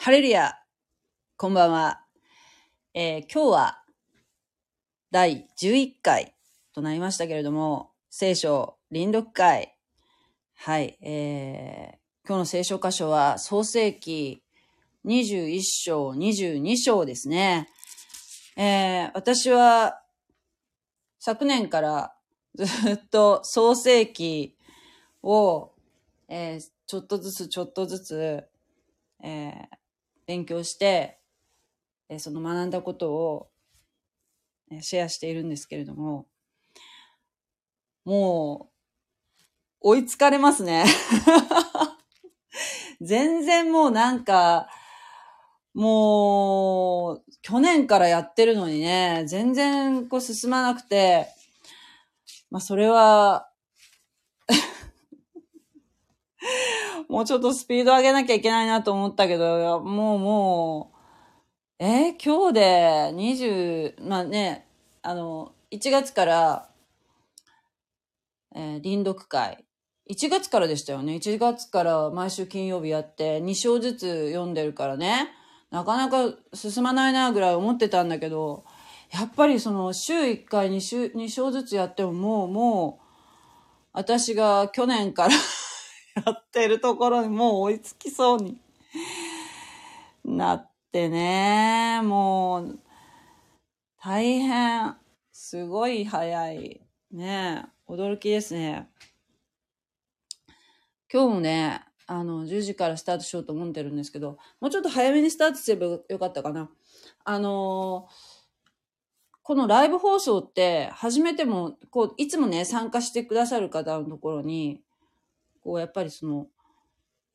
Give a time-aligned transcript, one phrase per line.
[0.00, 0.54] ハレルヤ
[1.36, 2.02] こんばんは。
[2.94, 3.82] えー今日は
[5.10, 6.36] 第11回
[6.72, 9.74] となりましたけれども、聖書臨読会。
[10.54, 14.44] はい、えー今日の聖書箇所は創世記
[15.04, 17.68] 21章、22章ですね。
[18.56, 20.00] えー私は
[21.18, 22.14] 昨年から
[22.54, 24.56] ずっと創世記
[25.24, 25.72] を、
[26.28, 28.44] えーちょっとずつちょっとずつ、
[29.24, 29.77] えー
[30.28, 31.18] 勉強して、
[32.10, 33.50] えーその学んだことを、
[34.70, 36.26] えーシェアしているんですけれども、
[38.04, 38.70] も
[39.80, 40.84] う、追いつかれますね。
[43.00, 44.68] 全然もうなんか、
[45.74, 51.28] もう、去年からやってるのにね、全然こう進まなくて、
[52.50, 53.48] まあそれは、
[57.08, 60.92] もうちょっとスピード上げなきゃいけないなと思ったけど、もうも
[61.80, 64.66] う、えー今日で20、まあね、
[65.02, 66.68] あの、1月から、
[68.54, 69.64] えー臨読会。
[70.10, 71.14] 1月からでしたよね。
[71.14, 75.30] 1月から毎週金曜日やって、2章ずつ読んでるからね。
[75.70, 78.64] なかなか進まないなぐらい思ってたんだけど、
[79.12, 83.04] やっぱりその週1回2週、2章ずつやってももう、もう、
[83.94, 85.34] 私が去年から
[86.24, 88.58] やってるところにもう追いつきそうに
[90.24, 92.78] なってね、もう、
[94.02, 94.96] 大変、
[95.32, 96.80] すごい早い。
[97.10, 98.88] ね驚きですね。
[101.10, 106.70] 今日もね、あの、10時からスタートしようと思ってるんですけど、もうちょっと早めにスタートすればよかったかな。
[107.24, 108.38] あのー
[109.48, 114.82] このライブ放送って、初めても、こう、いつもね、参加してくださる方のところに、
[115.68, 116.46] こう、やっぱりその、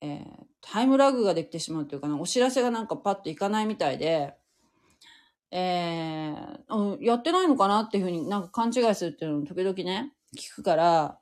[0.02, 4.34] えータイムラグができてしまうというかな、お知らせがなんかパッといかないみたいで、
[5.52, 11.20] えーやってないのかなっていうふうになんか勘違いするっていうのを時々ね、聞くから、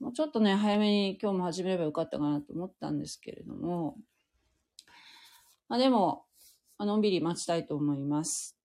[0.00, 3.96] もうちょっとね、早めに今日も始めればよかったかなと思ったんですけれども、
[5.68, 6.24] まあでも、
[6.80, 8.58] のんびり待ちたいと思います。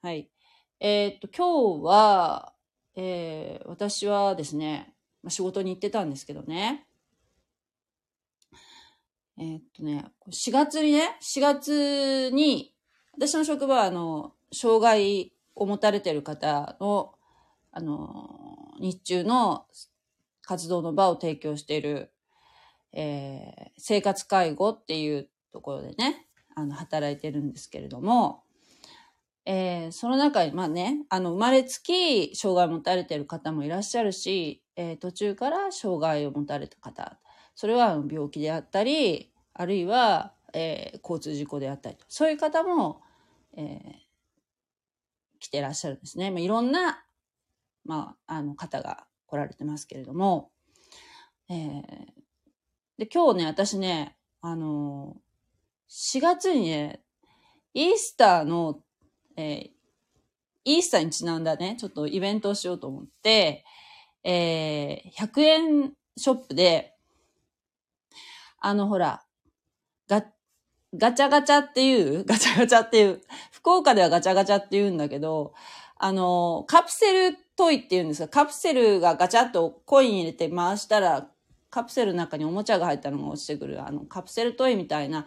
[0.00, 0.30] はい。
[0.78, 2.54] えーっと、今日は、
[2.94, 6.86] えー私はですね、まあ、仕事に行ってたんですけどね、
[9.38, 12.74] えーっとね、4月にね、4月に、
[13.14, 17.14] 私の職場は、あの、障害を持たれてる方の、
[17.70, 19.66] あの、日中の
[20.42, 22.12] 活動の場を提供している、
[22.92, 28.44] えー生活介護っていうところでね、あの、働いてるんですけれども、
[29.46, 37.18] えーその中に、まあね、あの、生まれつき障害を持たれてる方もいらっしゃるし、えー途中から障害を持たれた方、
[37.54, 43.02] それは病気であったり、あるいは、えー交通事故であったり、そういう方も、
[43.56, 44.12] えー
[45.38, 46.30] 来てらっしゃるんですね。
[46.30, 47.04] まあ、いろんな、
[47.84, 50.52] まあ、あの方が来られてますけれども、
[51.48, 51.82] えー
[52.98, 55.16] で、今日ね、私ね、あの
[55.88, 57.02] 4月にね、
[57.74, 58.80] イースターの、
[59.36, 59.70] えー
[60.64, 63.64] イースターにちなんだね、ちょっとイベントをしようと思って、
[64.24, 66.94] えー100円ショップで、
[68.58, 69.24] あの、ほら、
[70.08, 70.24] ガ
[70.94, 75.54] ガチャガチャっていう ガチャガチャっていう、福岡ではガチャガチャって言うんだけど、
[75.96, 81.28] あの、カプセルトイって言うんですが、カプセルがガチャッとコイン入れて回したら、
[81.70, 85.26] カプセルの中におもちゃが入ったのが落ちてくる、あの、カプセルトイみたいな、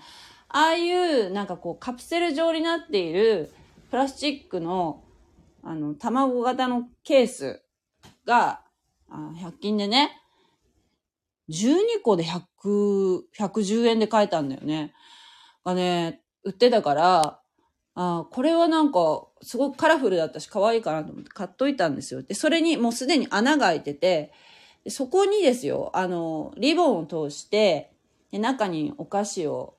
[0.49, 3.51] ああいう、なんかこう、カプセル状になっている、
[3.89, 5.03] プラスチックの、
[5.63, 7.63] あの、卵型のケース
[8.25, 8.64] が、
[9.09, 10.11] あ100均でね、
[11.49, 14.93] 12個で100、110円で買えたんだよね。
[15.63, 17.39] がね、売ってたから、
[17.95, 22.23] あこれはなんか、すごくカラフルだったし、可愛いかなと思って買っといたんですよ。
[22.23, 24.33] で、それにもうすでに穴が開いてて、
[24.89, 27.91] そこにですよ、あの、リボンを通して、
[28.31, 29.77] で中にお菓子を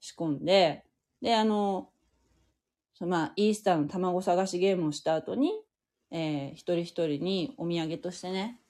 [0.00, 0.84] 仕込んで、
[1.20, 1.90] で、あの、
[2.94, 5.52] そのまあ、イースターの卵探しゲームをした後に、
[6.12, 8.60] えー一人一人にお土産としてね、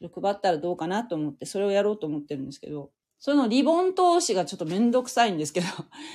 [0.00, 5.66] 配ったらどうかなと思って、それをやろうと思ってるんですけど、そのリボン通しがちょっとめんどくさいんですけど、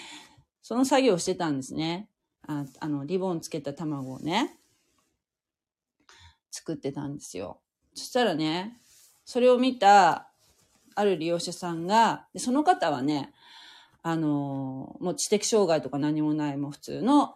[0.61, 2.07] その作業をしてたんですね。
[2.47, 4.57] ああの、リボンつけた卵をね、
[6.51, 7.59] 作ってたんですよ。
[7.95, 8.79] そしたらね、
[9.25, 10.27] それを見た、
[10.93, 13.33] ある利用者さんが、でその方はね、
[14.03, 17.35] あのもう知的障害とか何もない、もう普通の、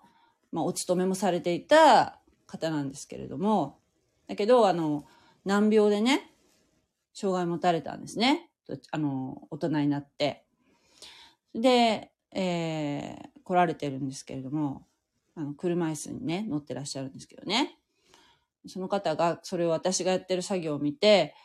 [0.52, 3.80] まあ、お勤めもされていた方なんですけれども、
[4.28, 5.06] だけど、あの、
[5.44, 6.32] 難病でね、
[7.14, 8.50] 障害持たれたんですね。
[8.92, 10.46] あの、大人になって。
[11.54, 14.88] で、えー、来られてるんですけれども、
[15.36, 17.78] あの、車椅子にね、乗ってらっしゃるんですけどね。
[18.68, 21.36] その方が、それを私がやってる作業を見て、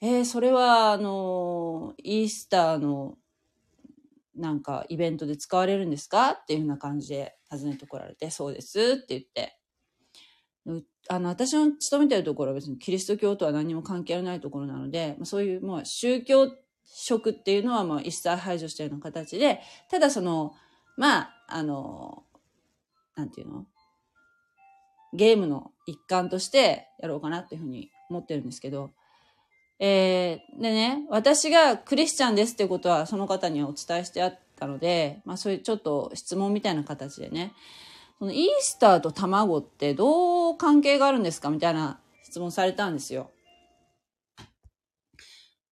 [0.00, 3.16] えー、それは、あの、イースターの、
[4.36, 6.32] なんか、イベントで使われるんですか？
[6.32, 9.58] っていうふうな感じで尋ねてこられて、そうですって言って、
[11.08, 16.52] あの、私の勤めてるところは別にキリスト教とは何も関係ないところなので、そういう、まあ、宗教
[16.84, 19.60] 職っていうのは、まあ、一切排除したような形で、
[19.90, 20.54] ただその、
[20.96, 22.24] まあ、あの、
[23.14, 23.66] なんていうの？
[25.14, 28.90] ゲームの一環としてやろうかなっていうふうに思ってるんですけど、
[29.78, 37.52] えー、でね、私がクリスチャンですってことはその方にはお伝えしてあったので、まあそういうちょっと質問みたいな形でね、
[38.18, 43.30] そのイースターと卵ってどう関係があるんですかみたいな質問されたんですよ。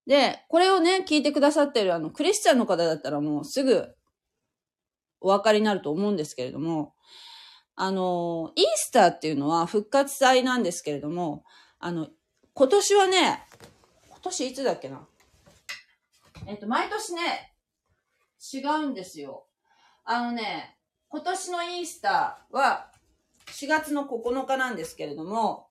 [0.06, 3.94] で、これをね、聞いてくださってるあの、クリスチャンの方だったらもうすぐ
[5.20, 6.94] お分かりになると思うんですけれども、
[7.74, 11.44] あの、イースターっていうのは復活祭なんですけれども、
[11.78, 12.08] あの、
[12.52, 13.42] 今年はね、
[14.10, 15.08] 今年いつだっけな？
[16.46, 17.54] えっと、毎年ね、
[18.52, 19.46] 違うんですよ。
[20.04, 20.73] あのね、
[21.14, 22.90] 今年のイースターは
[23.46, 25.68] 4月の9日なんですけれども、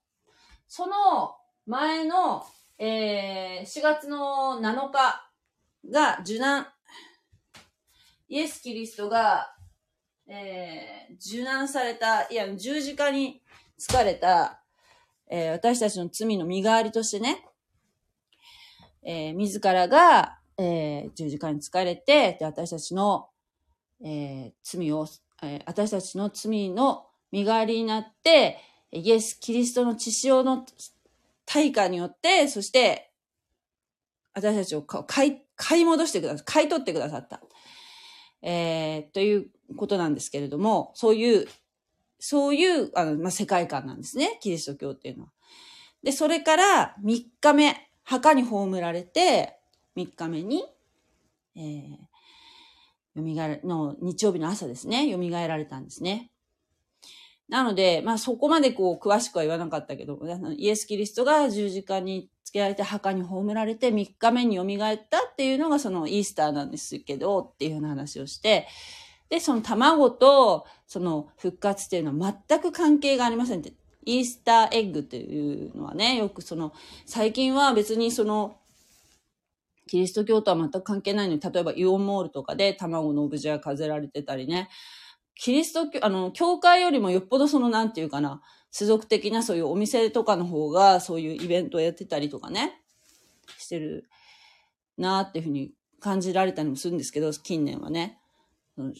[0.69, 1.36] その
[1.66, 2.45] 前の、
[2.80, 5.30] えー、4月の7日
[5.92, 6.68] が受難、
[8.30, 9.54] イエス・キリストが、
[10.30, 13.42] えー、受難された、いや、十字架に
[13.78, 14.62] 疲れた、
[15.30, 17.46] えー、私たちの罪の身代わりとしてね、
[19.04, 23.28] えー、自らが、えー、十字架に疲れて、で、私たちの、
[24.01, 25.06] えー、罪を
[25.45, 28.60] え私たちの罪の身代わりになって、
[28.92, 30.66] イエス・キリストの血潮の
[31.45, 33.12] 対価によって、そして、
[34.34, 36.45] 私たちを買い、買い戻してください。
[36.45, 37.42] 買い取ってくださった。
[38.42, 41.48] えー、ということなんですけれども、そういう、
[42.19, 44.38] そういう、あの、まあ、世界観なんですね。
[44.42, 45.30] キリスト教っていうのは。
[46.04, 49.57] で、それから3日目、墓に葬られて、
[49.96, 50.66] 3日目に、
[51.56, 51.98] えー、
[53.15, 56.31] 蘇の日曜日の朝ですね、蘇られたんですね。
[57.50, 60.19] なので、まあそこまでこう詳しくは言わなかったけど、
[60.57, 64.68] イエス・キリストが十字架につけられて墓に葬られて3日目に蘇っ
[65.10, 68.68] たっていうのがそのイースターなんですけどっていうような話をして、
[69.30, 73.74] で、その卵とその復活っていうのは全く関係がありませんって。
[74.06, 76.74] イースターエッグっていうのはね、よくその、
[77.06, 78.57] 最近は別にその、
[79.88, 84.69] キリスト教とは全く関係ないのに、例えばイオンモールとかで卵のオブジェが飾られてたりね。
[85.35, 88.41] キリスト教、あの、教会よりもよっぽどその、なんていうかな、
[88.71, 92.81] 世俗的なそういうお店とかの方が、そういうイベントをやってたりとかね、
[93.57, 94.09] してる
[94.97, 98.19] なっていうふうに感じられたりもするんですけど、近年はね。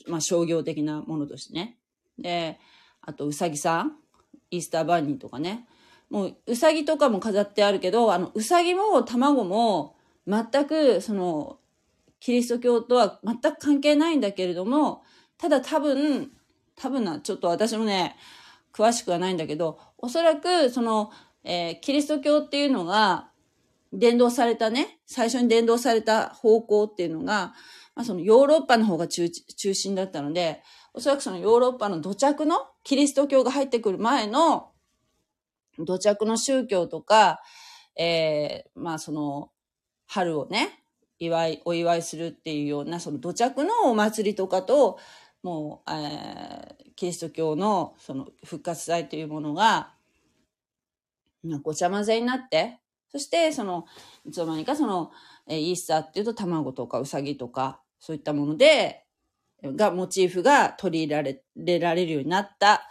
[0.08, 1.78] まあ、商業的なものとしてね。
[2.20, 2.60] で、
[3.02, 3.98] あと、うさぎさん、
[4.52, 5.68] イースターバーニーとかね。
[6.10, 9.96] もう、うさぎとかも飾ってあるけど、あの、うさぎも卵も、
[10.28, 11.60] 全くその
[12.20, 15.04] キリスト教とは全く関係ないんだけれども、
[15.38, 16.32] ただ多分、
[16.76, 18.16] 多分な、ちょっと私もね、
[18.74, 21.12] 詳しくはないんだけど、おそらくその、
[21.44, 23.30] えー、キリスト教っていうのが、
[23.94, 27.54] 伝道されたね、最初に伝道された方向っていうのが、
[27.96, 30.64] まあ、そのヨーロッパの方が中中心だったので、
[30.94, 34.72] おそらくそのヨーロッパの土着のキリスト教が入ってくる前の
[35.78, 37.42] 土着の宗教とか、
[37.96, 39.52] えー、まあその、
[40.14, 40.84] 春をね、
[41.18, 45.00] 祝い、お祝いするっていうような、その土着のお祭りとかと、
[45.42, 49.96] もう、えー、キリスト教のその復活祭というものが、
[51.64, 52.80] ごちゃ混ぜになって、
[53.10, 53.86] そしてその、
[54.24, 55.12] いつの間にかその、
[55.48, 59.06] えイースターっていうと卵とかウサギとか、そういったもので、
[59.64, 62.84] が、モチーフが取り入れられるようになった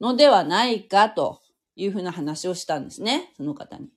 [0.00, 1.42] のではないかと
[1.76, 3.88] いうふうな話をしたんですね、その方に。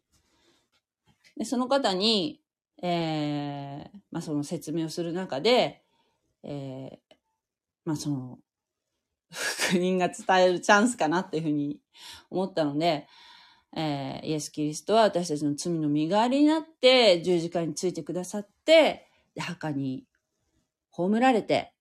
[1.35, 2.42] でその方に、
[2.85, 5.83] えー、まあその説明をする中で、
[6.43, 7.15] えー、
[7.85, 8.37] まあその、
[9.31, 11.79] 福音が伝えるチャンスかなっていうふうに
[12.29, 13.07] 思ったので、
[13.75, 20.03] えー、イエス・キリストは私たちの罪の身代わりになって十字架についてくださって、で、墓に
[20.91, 21.73] 葬られて、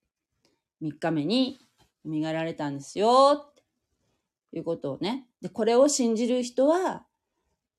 [0.83, 1.59] 3日目に
[2.07, 5.27] 蘇られたんですよ、っていうことをね。
[5.43, 7.05] で、これを信じる人は、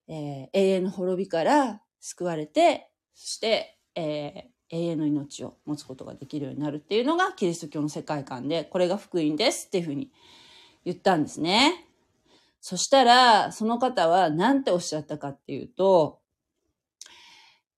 [0.09, 10.11] えー、永遠の滅びから救われて、して、えー、永遠の命を持つことができるようになるっていうのがキリスト教の世界観で、これが福音ですっていうふうに
[10.85, 11.87] 言ったんですね。
[12.59, 16.21] そしたら、その方は何ておっしゃったかっていうと、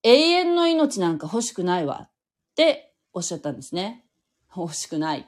[0.04, 2.10] 永遠の命なんか欲しくないわっ
[2.56, 4.06] ておっしゃったんですね。
[4.56, 5.28] 欲しくない。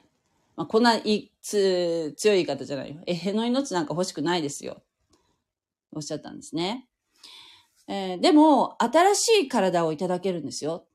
[0.54, 3.02] まあ、こんないつ強い言い方じゃないよ。
[3.06, 4.82] え、への命なんか欲しくないですよ。
[5.92, 6.88] おっしゃったんですね。
[7.88, 10.86] えーでも、新しい体をいただけるんですよ。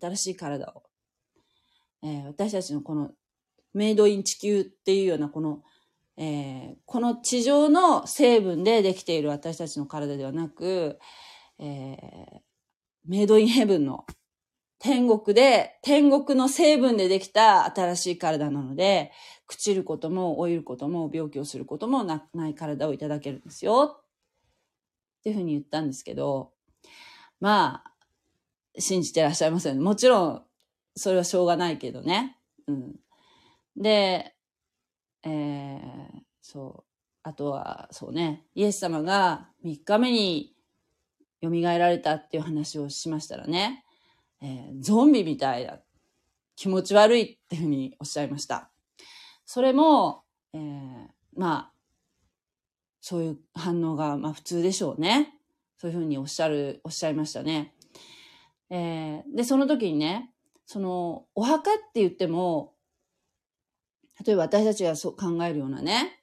[0.00, 0.82] 新しい体を。
[2.02, 3.10] えー私たちのこの
[3.74, 5.62] メイドイン地球っていうようなこの、
[6.16, 10.98] えーこの地上の成分でできている私たちの体ではなく、
[11.58, 12.40] えー
[13.06, 14.04] メイドインヘブンの
[14.78, 19.12] 天国で、天国の成分でできた新しい体なので、
[19.50, 24.02] 朽ちることも老いることも病気をすることもなない体をいただけるんですよ。
[25.20, 26.52] っていうふうに言ったんですけど、
[27.40, 29.80] まあ、信じてらっしゃいますよね。
[29.80, 30.42] もちろん、
[30.96, 32.38] それはしょうがないけどね。
[32.66, 32.96] うん。
[33.76, 34.34] で、
[35.22, 36.90] えー、そう。
[37.22, 40.54] あとは、そうね、イエス様が3日目に
[41.42, 43.84] 蘇られたっていう話をしましたらね、
[44.42, 45.80] えーゾンビみたいだ。
[46.56, 48.70] 気持ち悪いっていうふうにおっしゃいました。
[49.46, 51.79] それも、えーまあ、
[53.00, 55.34] そういう反応が、まあ普通でしょうね。
[55.76, 57.74] そういうふうにおっしゃる、おっしゃいましたね。
[58.68, 60.30] えーで、その時にね、
[60.66, 62.74] その、お墓って言っても、
[64.24, 66.20] 例えば私たちがそう考えるようなね、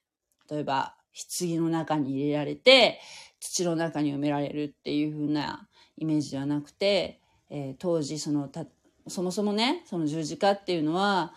[0.49, 0.95] 例えば、
[1.39, 2.99] 棺の中に入れられて、
[3.39, 5.67] 土の中に埋められるっていう風な
[5.97, 7.19] イメージではなくて、
[7.49, 8.65] えー当時そのた、
[9.07, 11.33] そもそもね、その十字架っていうのは、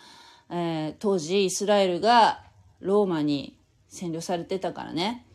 [0.51, 2.45] えー当時イスラエルが
[2.81, 3.59] ローマに
[3.91, 5.27] 占領されてたからね、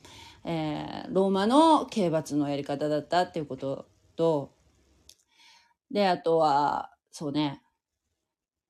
[0.46, 4.54] えーローマの刑罰のやり方だったっていうことと、
[5.92, 7.62] で、あとは、そうね、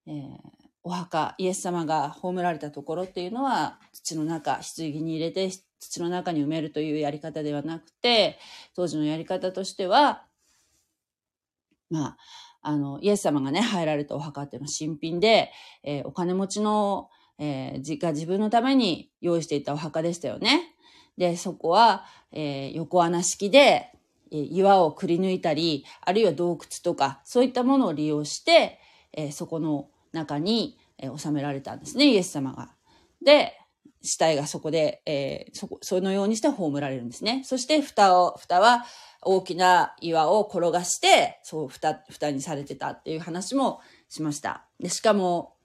[0.08, 0.56] えー
[0.88, 4.62] お墓、イエス様が葬られたところっていうのは、土の中、棺
[5.04, 8.38] に入れて土の中に埋めるというやり方ではなくて、
[8.76, 10.26] 当時のやり方としては、
[11.90, 12.18] まあ、
[12.62, 15.52] あの、イエス様がね、入られたお墓っていうのは新品で、
[15.84, 20.75] えーお金持ちの、えーが自分のために用意していたお墓でしたよね。
[21.18, 23.92] で、そこは、えー横穴式で、
[24.32, 28.80] えー岩をくり抜いたり、あるいは洞窟とか、そういったものを利用して、
[29.14, 32.72] えーそこの中に、えー収められたんですね、イエス様が。
[33.24, 33.54] で、
[34.02, 37.44] 死体がそこで、えーそこ、そのようにして葬られるんですね。
[37.46, 38.86] そして、蓋を、蓋は
[39.22, 43.80] 大きな岩を転がして、そう、蓋、蓋にされてたっていう話も
[44.10, 44.66] しました。
[44.80, 45.56] で、しかも、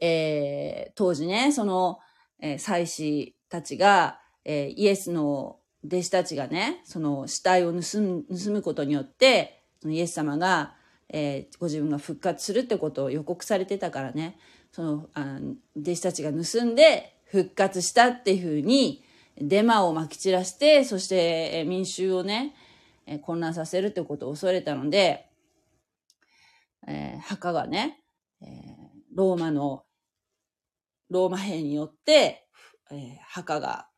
[0.00, 1.98] えー当時ね、その、
[2.40, 10.74] えー祭司たちが、えーイエスの弟子たちがね、その死体を盗む、盗むことによって、そのイエス様が、
[11.08, 14.38] えーご自分が復活するってことを予告されてたからね、
[14.70, 15.38] その、あ
[15.76, 19.04] 弟子たちが盗んで復活したっていうふうに、
[19.36, 22.54] デマをまき散らして、そして、民衆をね、
[23.06, 25.28] えー混乱させるってことを恐れたので、
[26.86, 28.00] えー墓がね、
[28.40, 28.46] えー
[29.12, 29.82] ローマの、
[31.10, 32.46] ローマ兵によって、
[32.92, 33.88] えー墓が、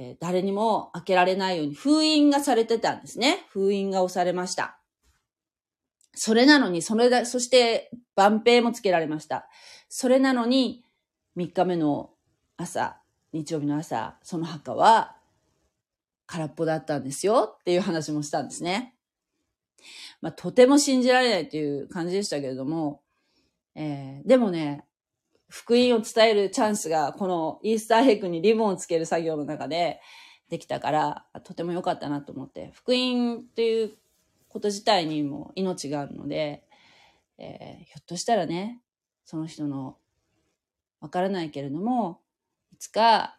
[0.00, 3.44] えー誰にも開けられないように封印がされてたんですね。
[3.50, 4.78] 封印が押されました。
[6.14, 9.48] それなのに、それだ、そして、万兵もつけられました。
[9.88, 10.84] それなのに、
[11.36, 12.10] 3日目の
[12.56, 13.00] 朝、
[13.32, 15.16] 日曜日の朝、その墓は
[16.26, 18.94] 空っぽだったんですよっていう話もしたんですね。
[20.20, 23.02] まあ、とても信じられないという感じでしたけれども、
[23.74, 24.84] えーでもね、
[25.48, 30.00] 福音を伝えるチャンスが、このイースターエッグにリボンをつける作業の中で
[30.50, 33.96] できたから、とても良かったなと思って、福音っていう
[34.48, 36.64] こと自体にも命があるので、
[37.38, 38.80] えーひょっとしたらね、
[39.24, 39.96] その人の
[41.00, 42.20] わからないけれども、
[42.72, 43.38] いつか、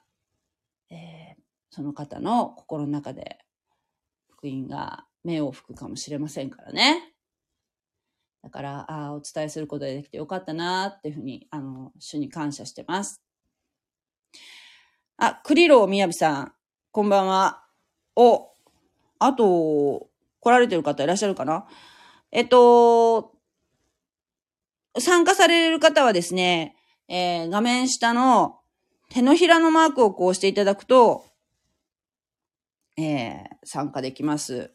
[0.89, 1.39] えー
[1.71, 3.37] その方の心の中で
[4.31, 7.08] 福音が目を吹くかもしれませんからね。
[8.41, 13.21] だから、ああ、お伝えすることができてよかったなっていうふうに、あの、主に感謝してます。
[15.17, 16.53] あ、クリローみやびさん、
[16.91, 17.65] こんばんは。
[18.15, 18.53] お、
[19.19, 21.67] あと、来られてる方いらっしゃるかな？
[22.31, 23.33] えっと、
[24.97, 26.77] 参加される方はですね、
[27.09, 28.61] えー画面下の
[29.09, 31.25] 手のひらのマークをこうしていただくと、
[32.97, 34.71] えー参加できます。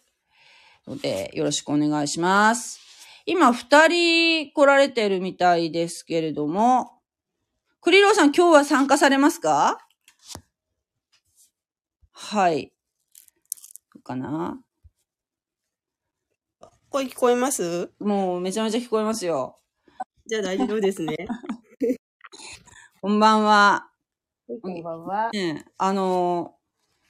[0.86, 2.83] ので、よろしくお願いします。
[3.26, 7.00] 今、二人来られてるみたいですけれども、
[7.80, 9.78] クリローさん今日は参加されますか？
[12.12, 12.72] はい。
[13.94, 14.58] どうかな？
[16.90, 17.92] 声聞こえます？
[17.98, 19.58] もうめちゃめちゃ聞こえますよ。
[20.26, 21.16] じゃあ大丈夫ですね。
[23.00, 23.90] こんばんは。
[24.62, 25.30] こんばんは。
[25.30, 26.64] ねえあのー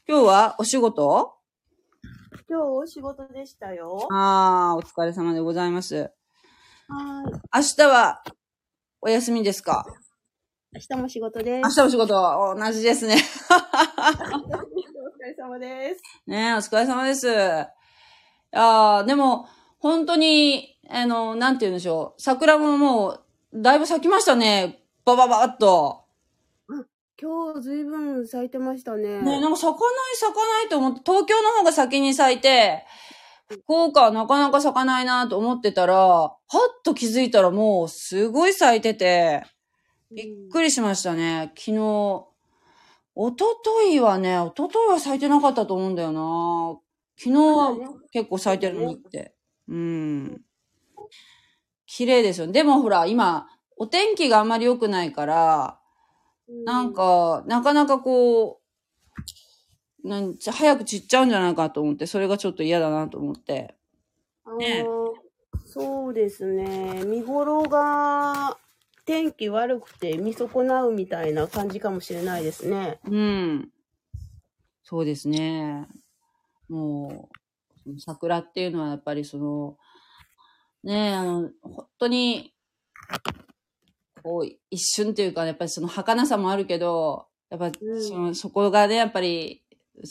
[0.07, 1.35] 今日はお仕事？
[2.49, 4.09] 今日お仕事でしたよ。
[4.11, 5.95] ああ、お疲れ様でございます。
[5.97, 6.11] はい。
[7.55, 8.23] 明日は
[9.01, 9.87] お休みですか？
[10.73, 11.65] 明日も仕事です。
[11.65, 13.15] 明日も仕事、同じですね。
[13.15, 13.21] お疲
[15.25, 16.03] れ様です。
[16.27, 17.31] ねえ、お疲れ様です。
[17.31, 17.69] あ
[18.53, 19.49] あ、でも、
[19.79, 22.21] 本当に、あの、なんて言うんでしょう。
[22.21, 23.23] 桜ももう、
[23.55, 24.85] だいぶ咲きましたね。
[25.05, 26.04] バババッと。
[27.25, 29.23] 今日ずいぶん咲いてましたね。
[29.23, 32.85] ねえ、なんか咲かない咲かないと思って、東京の方が先に咲いて、
[33.49, 39.43] 福岡はなかなか咲かないなと思ってたら、はっと気づいたらもうすごい咲いてて、
[40.15, 41.51] びっくりしましたね。
[41.57, 41.79] 昨日、
[43.15, 46.79] おとといはね、おとといは咲いてなかったと思うんだよな。
[47.17, 47.75] 昨日は
[48.13, 49.35] 結構咲いてるのにって。
[49.69, 50.43] うん。
[51.87, 52.49] 綺麗ですよ。
[52.49, 55.84] でもほら、今、お天気があんまり良くないから、うん
[56.49, 58.61] なん、か、なかなかこ
[60.05, 63.75] う、なん早く散っちゃうんじゃないかと思って、それがちょっと嫌だなと思って。
[64.59, 64.87] ね
[65.67, 67.03] そうですね。
[67.07, 68.59] 見頃が
[69.07, 73.01] 天気悪くて見損なうみたいな感じかもしれないですね。
[73.05, 73.71] うん。
[74.83, 75.89] そうですね。
[76.69, 79.79] もう、その桜っていうのはやっぱりその、
[80.83, 82.53] ねえ、あの、本当に、
[84.25, 89.63] こう、一瞬っていうか、やっぱりその儚さもあるけど、やっぱうんその、そこがね、やっぱり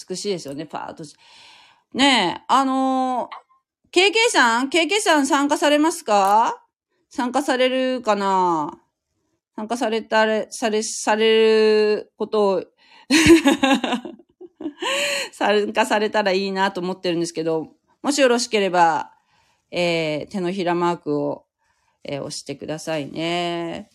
[0.08, 1.04] 美しいですよね、パーッと。
[1.96, 6.64] ねえ、あのー、KK さん ?KK さん参加されますか？
[7.10, 8.80] 参加されるかな？
[9.56, 12.64] 参加されたれ、され、されることを
[15.34, 17.70] 参加されたらいいなと思ってるんですけど、
[18.04, 19.12] もしよろしければ、
[19.72, 21.46] えー、手のひらマークを、
[22.04, 23.90] えー押してくださいね。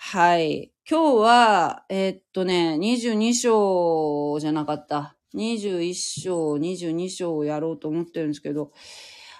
[0.00, 0.72] はい。
[0.88, 5.16] 今日は、えーっとね、22章じゃなかった。
[5.34, 8.70] 21章、22章をやろうと思ってるんですけど、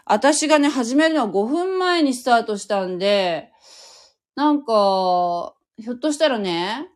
[0.04, 3.50] 私がね、始めるのは5分前にスタートしたんで、
[4.34, 6.88] なんか、ひょっとしたらね、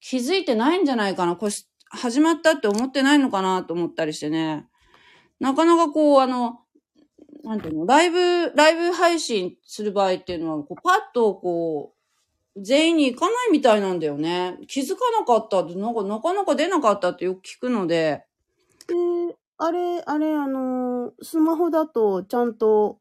[0.00, 1.36] 気づいてないんじゃないかな。
[1.36, 1.52] これ、
[1.90, 4.66] 始まったって思ってないのかなと思ったりしてね。
[5.38, 6.60] なかなかこう、あの、
[7.44, 11.95] なんていうの、ライブ、ライブ配信する場合っていうのは、こう、パッとこう、
[12.56, 14.58] 全員に行かないみたいなんだよね。
[14.66, 18.24] 気づかなかったって、なんか、なかなか出なかったってよく聞くので、
[18.86, 18.94] で、
[19.58, 22.98] あれ、あれ、あのースマホだとちゃんと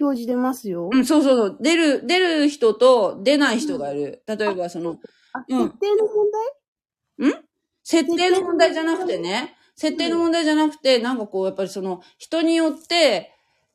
[0.00, 0.90] 表示出ますよ。
[0.92, 1.58] うん、そうそうそう。
[1.60, 4.22] 出る、出る人と出ない人がいる。
[4.26, 4.98] 例えば、その、
[5.32, 7.44] あ、うん設定の問題？
[7.84, 13.32] 設定の問題じゃなくてね、設定の問題じゃなくて、なんかこう、やっぱりその、人によって、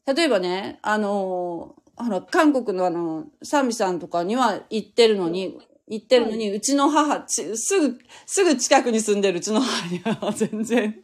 [0.08, 11.04] 例えばね、あのー、ほら、韓国のあの、サミさんとかには行ってるのに、行ってるのに、うちの母、ちすぐ、すぐ近くに住んでるうちの母には 全然、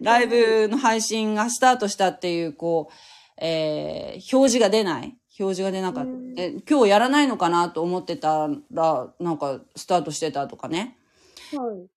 [0.00, 2.94] ライブの配信がスタートしたっていう、こう、
[3.40, 6.34] えー表示が出ない表示が出なかったうん。
[6.36, 10.96] え今日やらないのかなと思ってたら、なんか、スタートしてたとかね。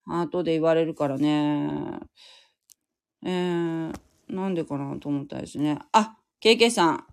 [0.07, 0.21] はい。
[0.27, 1.99] 後で言われるからね。
[3.23, 3.93] えー、
[4.29, 5.79] なんでかなと思ったですね。
[5.91, 7.05] あ、KK さん。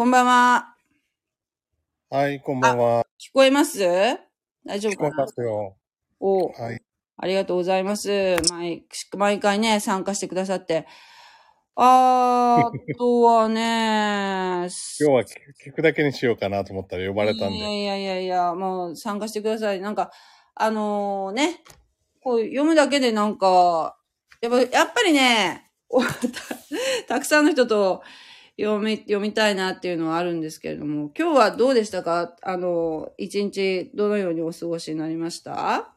[0.00, 0.76] こんばんは。
[2.08, 3.04] はい、こんばんは。
[3.20, 3.80] 聞こえます？
[4.64, 5.76] 大丈夫聞こえかなますよ。
[6.18, 6.80] おはい。
[7.18, 8.08] ありがとうございます。
[8.50, 8.86] 毎
[9.18, 10.86] 毎回ね、参加してくださって。
[11.76, 13.62] あー、 あとはね、
[14.62, 17.82] 今日は聞く聞くだけにしようかなと思ったら呼ばれたんいやで。
[17.82, 19.82] いやいやいや、もう参加してください。
[19.82, 20.10] なんか、
[20.54, 21.62] あのーね、
[22.22, 23.98] こう読むだけでなんか、
[24.40, 26.08] やっぱ、やっぱりね、お た
[27.06, 28.02] たくさんの人と
[28.60, 32.36] 読み、読みたいなっていうのはあるんですけれども、今日はどうでしたか？
[32.42, 35.54] あの、一日どのようにお過ごしになりました？
[35.56, 35.94] あ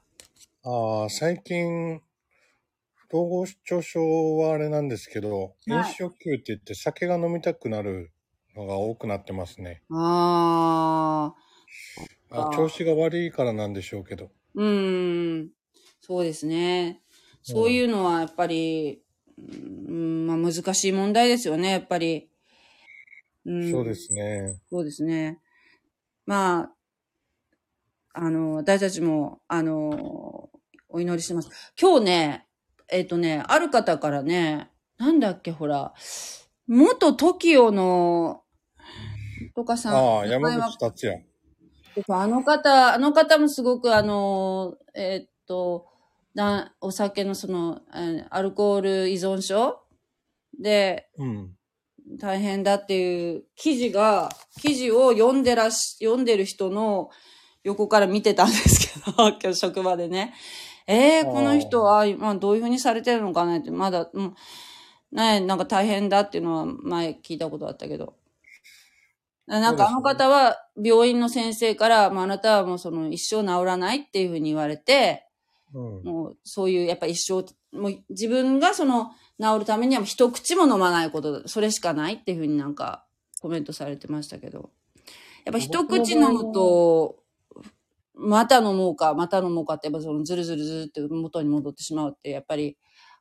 [0.64, 2.02] あ、最近、
[3.12, 8.12] 統合失調症はあれなんですけど、飲食級って言って酒が飲みたくなる
[8.56, 9.84] のが多くなってますね。
[9.92, 14.32] あー、あ調子が悪いからなんでしょうけど。
[14.56, 15.50] うーん、
[16.00, 17.02] そうですね。
[17.44, 19.04] そういうのはやっぱり、
[19.38, 19.42] う
[19.92, 22.30] ん、まあ難しい問題ですよね、やっぱり。
[23.46, 24.62] うん、そうですね。
[24.70, 25.40] そうですね。
[26.26, 26.74] まあ、
[28.14, 30.50] あの、私たちも、あの、
[30.90, 31.50] お祈りしてます。
[31.80, 32.48] 今日ね、
[32.90, 35.94] えっ、とね、ある方からね、なんだっけ、ほら、
[36.68, 38.44] 元 TOKIO の、
[39.56, 39.96] とかさん。
[39.96, 41.26] ああ、山口達也。
[42.10, 45.88] あの方、あの方もすごくあの、えーっと、
[46.34, 49.80] なお酒のその、えーアルコール依存症
[50.60, 51.58] でうん。
[52.18, 54.30] 大変だっていう記事が、
[54.62, 57.10] 記事を読んでらし、読んでる人の
[57.64, 60.34] 横から見てたんですけど、今日職場でね。
[60.86, 64.36] えー、この人は今どういうふうにされてるのかなって、まだ、うん、
[65.12, 68.16] ね、なんか大変だっていうのは前聞いたことあったけど。
[69.46, 75.28] なんかあの方は病院の先生から、まあ、あなたはもうその一生治らないっていうふうに言われて、
[75.74, 76.04] うん。
[76.04, 77.46] もうそういうやっぱ一生、
[77.78, 79.12] もう自分がその
[79.44, 83.06] 治るためには一口も飲まないことだ、それしかないっていうふうになんか
[83.42, 84.72] コメントされてましたけど。
[85.46, 87.18] やっぱ一口飲むと、
[88.16, 92.78] また飲もうか、また飲もうかって、やっぱそのずるずるずるって元に戻ってしまうって、やっぱり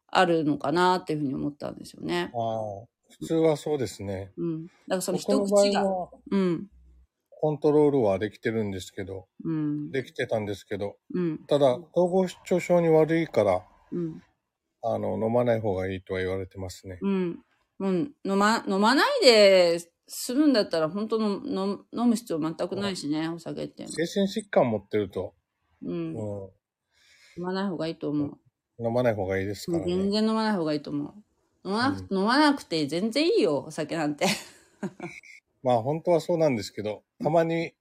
[0.06, 2.30] あるのかなっていうふうに思ったんですよね。
[2.32, 2.86] ああ、
[3.18, 4.30] 普通はそうですね。
[4.36, 4.66] うん。
[4.66, 6.68] だからその一口が、はうん。
[7.30, 9.90] コントロールはできてるんですけど、うん。
[9.90, 11.38] できてたんですけど、うん。
[11.46, 14.22] ただ、統合失調症に悪いから、うん。
[14.82, 16.98] あの、飲まない方がいいとは言われてますね。
[17.00, 17.44] うん。
[17.78, 23.86] もう飲ま、飲まないで済むんだったら、本当の飲飲む必要全くないしね、お酒って。
[23.86, 25.34] 精神疾患持ってると、
[25.82, 26.12] うん。
[26.14, 26.52] う
[27.36, 28.38] 飲まない方がいいと思う。
[28.82, 30.10] ん、飲まない方がいいですから全ね。
[30.10, 31.04] 然飲まない方がいいと思
[31.64, 31.68] う。
[31.68, 34.26] 飲まなく、飲まなくて全然いいよ、お酒なんて。
[35.62, 37.74] まあ本当はそうなんですけど、たまに、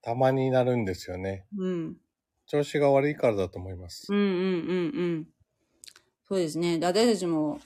[0.00, 1.48] たまになるんですよね。
[1.56, 2.01] うん。
[2.52, 4.18] 調子が悪いからだと思いますうん。
[4.18, 4.36] うんうんう
[5.20, 5.26] ん。
[6.28, 6.78] そうですね。
[6.78, 7.58] で私たちも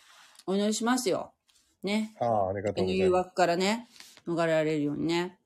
[0.47, 1.35] お祈りしますよ。
[1.83, 2.15] ね。
[2.21, 3.11] ああ、ありがとうございます。
[3.11, 3.89] 惑からね、
[4.29, 5.41] 逃れられるようにね。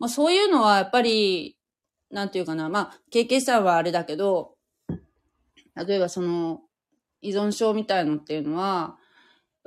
[0.00, 1.56] まあそういうのはやっぱり、
[2.10, 4.56] なんていうかな、まあ、経験さんはあれだけど、
[5.76, 6.62] 例えばその、
[7.20, 8.98] 依存症みたいのっていうのは、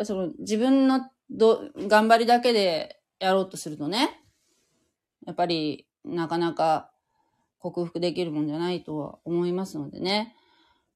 [0.03, 4.21] その自分のど頑張りだけでやろうとするとね、
[5.25, 6.91] やっぱりなかなか
[7.71, 10.35] 克服できるもんじゃないとは思いますのでね。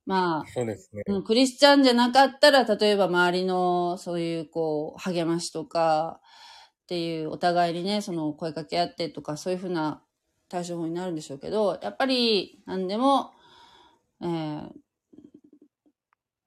[0.05, 1.03] まあ、そうですね。
[1.07, 6.19] うん、クリスチャンじゃなかったら、例えば周りのそういうこう、励ましとか
[6.83, 10.03] っていう、お互いにね、その声かけ合ってとか、そういうふうな
[10.47, 13.31] 対処法になるんでしょうけど、やっぱり何でも、
[14.21, 14.69] えー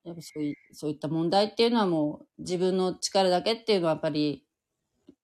[0.04, 4.44] やっぱそういそういった問題っていうのはもう自分の力だけっていうのはやっぱり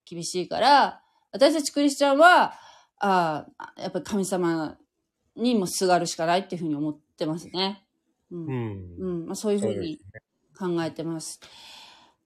[0.05, 2.53] 厳しいから、私たちクリスチャンは、
[3.01, 4.77] ああ、やっぱり神様
[5.39, 7.83] にもすがるしかないっていうふうに思ってますね。
[8.31, 8.95] うんうん。
[8.99, 9.99] うん、まあ、そういうふそううに
[10.57, 11.39] 考えてます。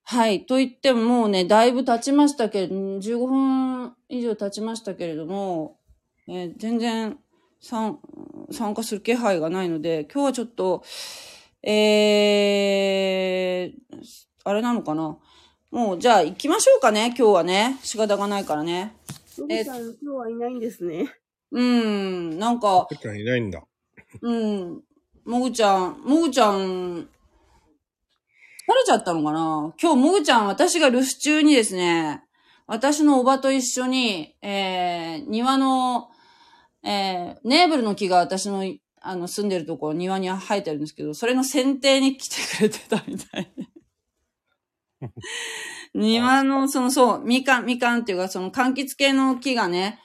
[0.03, 0.45] はい。
[0.45, 5.79] と言ってももうね、だいぶ経ちましたけれど、うん15分以上経ちましたけれども、
[6.27, 7.17] えー全然
[7.61, 7.97] 参
[8.51, 10.83] 参加する気配がないので、今日はちょっと、
[11.63, 14.03] えー、
[14.43, 15.17] あれなのかな
[15.71, 17.79] もう、じゃあ行きましょうかね、今日はね。
[17.81, 18.95] 仕方がないからね。
[19.37, 21.09] のぶさん、今日はいないんですね。
[21.53, 23.63] うん、なんか、赤ちゃんいないんだ。
[24.21, 24.81] うん。
[25.23, 27.07] もぐちゃん、もぐちゃん、疲れ
[28.85, 29.73] ちゃったのかな？
[29.81, 32.23] 今日もぐちゃん、私が留守中にですね、
[32.65, 36.09] 私のおばと一緒に、えー、庭の、
[36.83, 38.63] えー、ネーブルの木が私の、
[39.01, 43.67] あの、住んでるところ、庭に生えてるんですけど、それの剪定に来てくれてたみたいで。
[45.93, 49.99] 庭の、その、そう、みかん、みかんっていうか、その、柑橘系の木がね、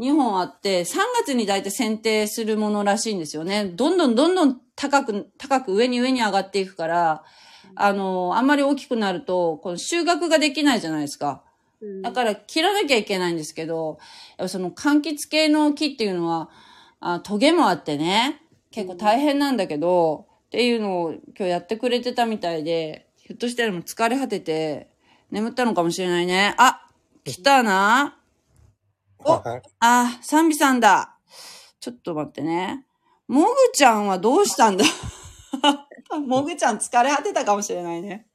[0.00, 3.66] 2本あって、3月に大体剪定するものらしいんですよね。
[3.66, 7.24] どんどんどんどん高く、高く上に上に上がっていくから、
[7.76, 11.42] あの、あんまり大きくなると、この収穫ができないじゃないですか。
[11.80, 13.98] うんだから切らなきゃいけないんですけど、
[14.38, 16.48] やっぱその柑橘系の木っていうのは、
[17.00, 24.88] あトゲもあってね、結構大変なんだけど、っていうのを今日やってくれてたみたいで、ひょっとしたらもう疲れ果てて、
[25.30, 26.54] 眠ったのかもしれないね。
[26.58, 26.86] あ、
[27.24, 28.16] 来たな。
[29.24, 31.16] おはいあ、サンビさんだ。
[31.80, 32.86] ちょっと待ってね。
[33.26, 34.84] もぐちゃんはどうしたんだ？
[36.26, 38.26] もぐちゃん疲れ果てたかもしれないね。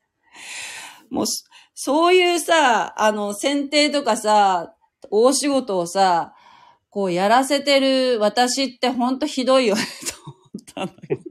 [1.10, 4.75] もう、そそういうさ、あの、選定とかさ、
[5.10, 6.34] 大仕事をさ、
[6.89, 11.21] こうやらせてる私ってほんとひどいよね、と思ったんだけど。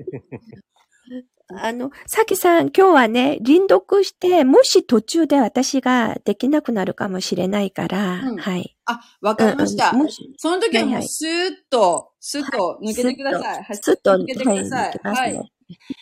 [1.51, 8.77] あの、さきさん、今日はね、臨読して、もし途中で私ができなくなるかもしれないから、うんはい。
[8.85, 9.93] あ、わかりました。
[9.93, 13.63] うんその時はもはいはいうスーッと、スッと抜けてください。
[13.65, 15.01] はいすっと、抜けてください。
[15.03, 15.37] はい、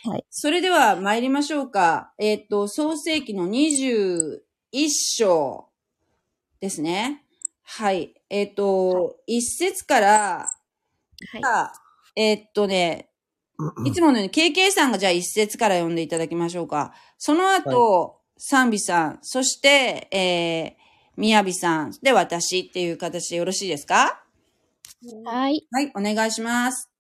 [0.05, 0.27] はい。
[0.31, 2.13] それでは参りましょうか。
[2.19, 4.41] えーっと、創世記の21
[4.91, 5.69] 章
[6.59, 7.25] ですね。
[7.63, 8.15] はい。
[8.31, 10.49] えーっと、一節から、
[11.31, 11.45] はい。
[11.45, 11.73] あ
[12.17, 13.06] えーっとね、
[13.85, 16.95] いつものように KK さんがじゃあ一節から読んでいただきましょうか。
[17.19, 20.73] その後、賛美さん、そして、えー、
[21.16, 24.23] みやびさん、で私っていう形でよろしいですか？
[25.25, 25.66] はい。
[25.71, 26.90] はい、お願いします。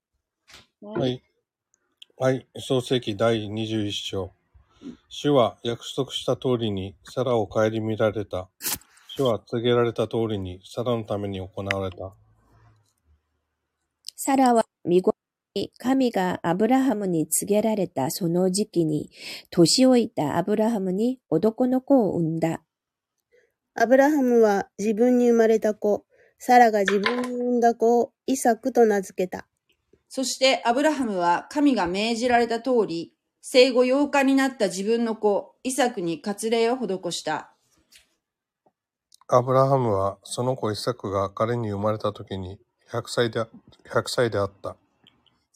[0.80, 1.22] はい。
[2.16, 2.46] はい。
[2.58, 4.32] 創世記第21章。
[5.08, 8.48] 主は約束した通りにサラを顧みられた。
[9.08, 12.14] 主は告げられた通りにサラのために行われた。
[14.14, 15.25] サラは見事に
[15.78, 19.10] 神がアブラハムに告げられたその時期に、
[19.50, 22.62] 年老いたアブラハムに男の子を産んだ。
[23.74, 26.04] アブラハムは自分に生まれた子、
[26.38, 29.46] サラが自分に産んだ子をイサクと名付けた。
[30.08, 37.52] そしてアブラハムは神が命じられた通り、生後8日になった自分の子、イサクに割礼を施した。
[39.28, 42.58] アブラハムはその子イサクが彼に生まれた時に
[42.90, 43.48] 100歳で、100
[44.06, 44.76] 歳であった。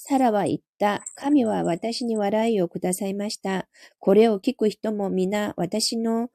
[0.03, 1.05] サラは言った。
[1.15, 3.69] 神は私に笑いをくださいました。
[3.99, 6.31] これを聞く人も皆私の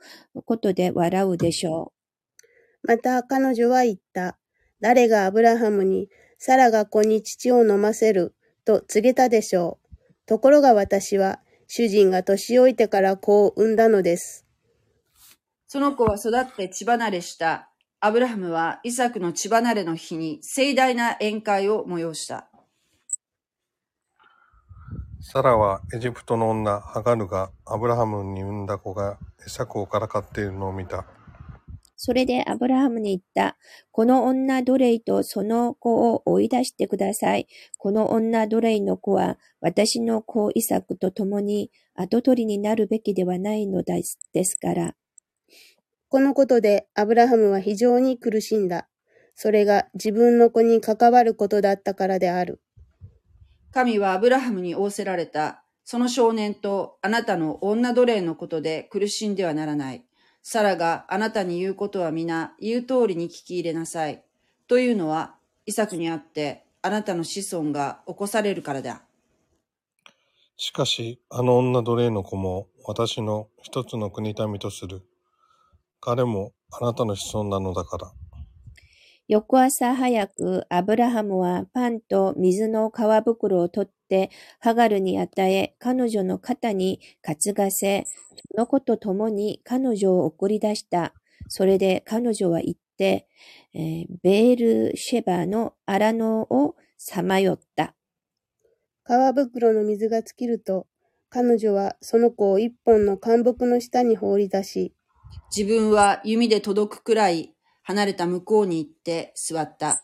[0.46, 1.92] ことで笑うでしょ
[2.84, 4.38] また彼女は言った。
[4.82, 9.96] 誰がアブラハムに、サラが子に乳を飲ませると告げたでしょう。
[10.28, 14.46] ところが私は、主人が年老いてから子を産んだのです。
[15.66, 17.72] その子は育って血離れした。
[18.00, 22.48] アブラハムはイサクの血離れの日に盛大な宴会を催した。
[25.28, 31.00] サラはエジプトの女ハガルがアブラハムに産んだ子がイサクをからかっているのを見た。
[31.00, 31.06] う。
[31.96, 33.58] それでアブラハムに言った。
[33.92, 37.48] この女奴隷とその子を追い出してください。
[37.80, 44.96] この女奴隷の子は私の子イサクと共に跡取りになるべきではないのですですから。
[46.08, 48.88] このことでアブラハムは非常に苦しんだ。
[49.34, 52.62] それが自分の子に関わることだったからである。
[53.76, 55.62] 神はアブラハムに仰せられた。
[55.84, 60.06] その少年とあなたの女奴隷のことで苦しんではならない。
[60.42, 64.24] サラがあなたに言うことは皆言う通りに聞き入れなさい。
[64.70, 65.36] というのは、
[65.66, 69.02] イサクにあってあなたの子孫が起こされるからだ。
[70.56, 75.02] しかし、あの女奴隷の子も私の一つの国民とする。
[76.00, 78.14] 彼もあなたの子孫なのだから。
[79.28, 88.06] 翌朝早くアブラハムはパンと水の皮袋を取ってハガルに与え彼女の肩に担がせ
[88.52, 91.14] その子と共に彼女を送り出した。
[91.48, 93.28] それで彼女は行って、
[93.74, 97.96] えーベールシェバの荒野をさまよった。
[99.06, 100.88] 皮袋の水が尽きると、
[101.30, 104.94] 彼女はその子を一本の干木の下に放り出し、
[105.56, 107.55] 自分は弓で届くくらい
[107.88, 110.02] 離れた向こうに行って座った。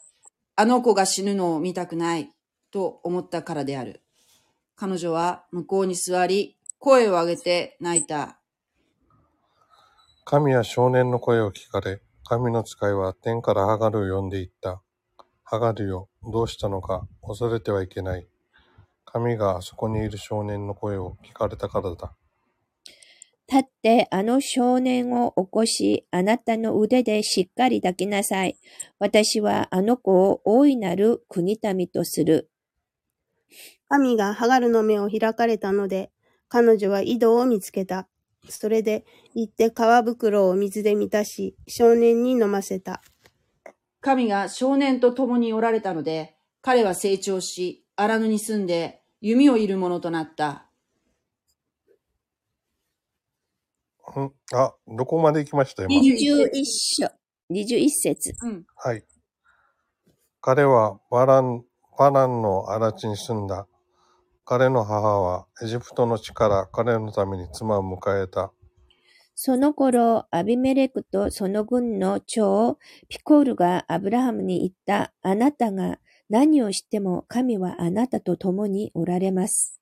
[0.55, 2.31] あの子が死ぬのを見たくない
[2.69, 4.03] と思ったからである。
[4.75, 8.39] 彼女は向こうに座り、声を上げて泣いた。
[10.25, 14.83] 神は少年の声を聞かれ、神の使いは天からハガルを呼んでいった。
[15.43, 18.27] ハガルよ、どうしたのか、恐れてはいけない。
[19.05, 22.13] 神があそこにいる少年の声を聞かれたからだ。
[23.51, 28.55] 立ってあの少年を起こし、あなたの腕でしっかり抱きなさい。
[28.97, 32.49] 私はあの子を大いなる国民とする。
[33.89, 36.11] 神がハガルの目を開かれたので、
[36.47, 38.07] 彼女は井戸を見つけた。
[38.47, 39.03] それで
[39.35, 39.73] 行って皮
[40.05, 43.01] 袋を水で満たし、少年に飲ませた。
[43.99, 50.70] 神が少年と共におられたので、彼は成長し、荒野に住んで弓を射る者となった。
[54.19, 57.07] んあ、どこまで行きました今？21章、
[57.51, 58.33] 21節。
[58.41, 58.65] うん。
[58.75, 59.03] はい。
[60.41, 61.63] 彼はバラン、
[61.97, 63.67] バランの荒地に住んだ。
[64.43, 68.51] 彼の母はエジプトの地から彼のために妻を迎えた。
[69.35, 75.13] その頃、アビメレクとその軍の長、ピコールがアブラハムに言った。
[75.21, 79.79] あなたが何をしても神はあなたと共におられます。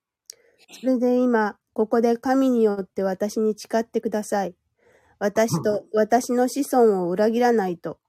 [0.79, 4.53] それで今、ここで神によって私に誓ってください。
[5.17, 7.99] 私と私の子孫を裏切らないと。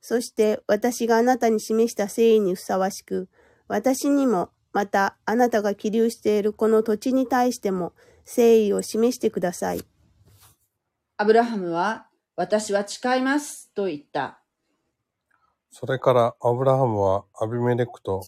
[0.00, 3.28] そして私があなたに示した誠意にふさわしく、
[3.66, 7.92] 私にも、またあなたが起立しているこの土地に対しても
[8.24, 9.84] 誠意を示してください。
[11.18, 14.40] アブラハムは、私は誓いますと言った。
[15.70, 18.22] それからアブラハムはアビメレクと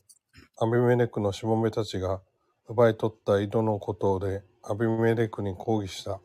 [0.59, 2.21] アビメレクのしもべたちが
[2.69, 6.21] 奪い取った井戸のことでアビメレクに抗議した。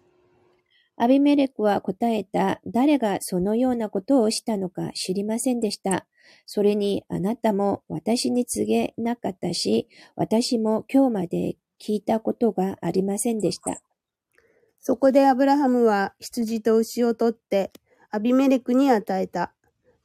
[0.97, 2.61] アビメレクは答えた。
[2.65, 6.05] 誰がそのようなことをしたのか知りませんでした。
[6.45, 13.81] それにあなたも私に告げなかったし、私も今日まで聞いたことがありませんでした。
[14.79, 17.71] そこでアブラハムは羊と牛を取って
[18.11, 19.53] アビメレクに与えた。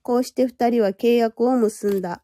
[0.03, 2.23] こうして二人は契約を結んだ。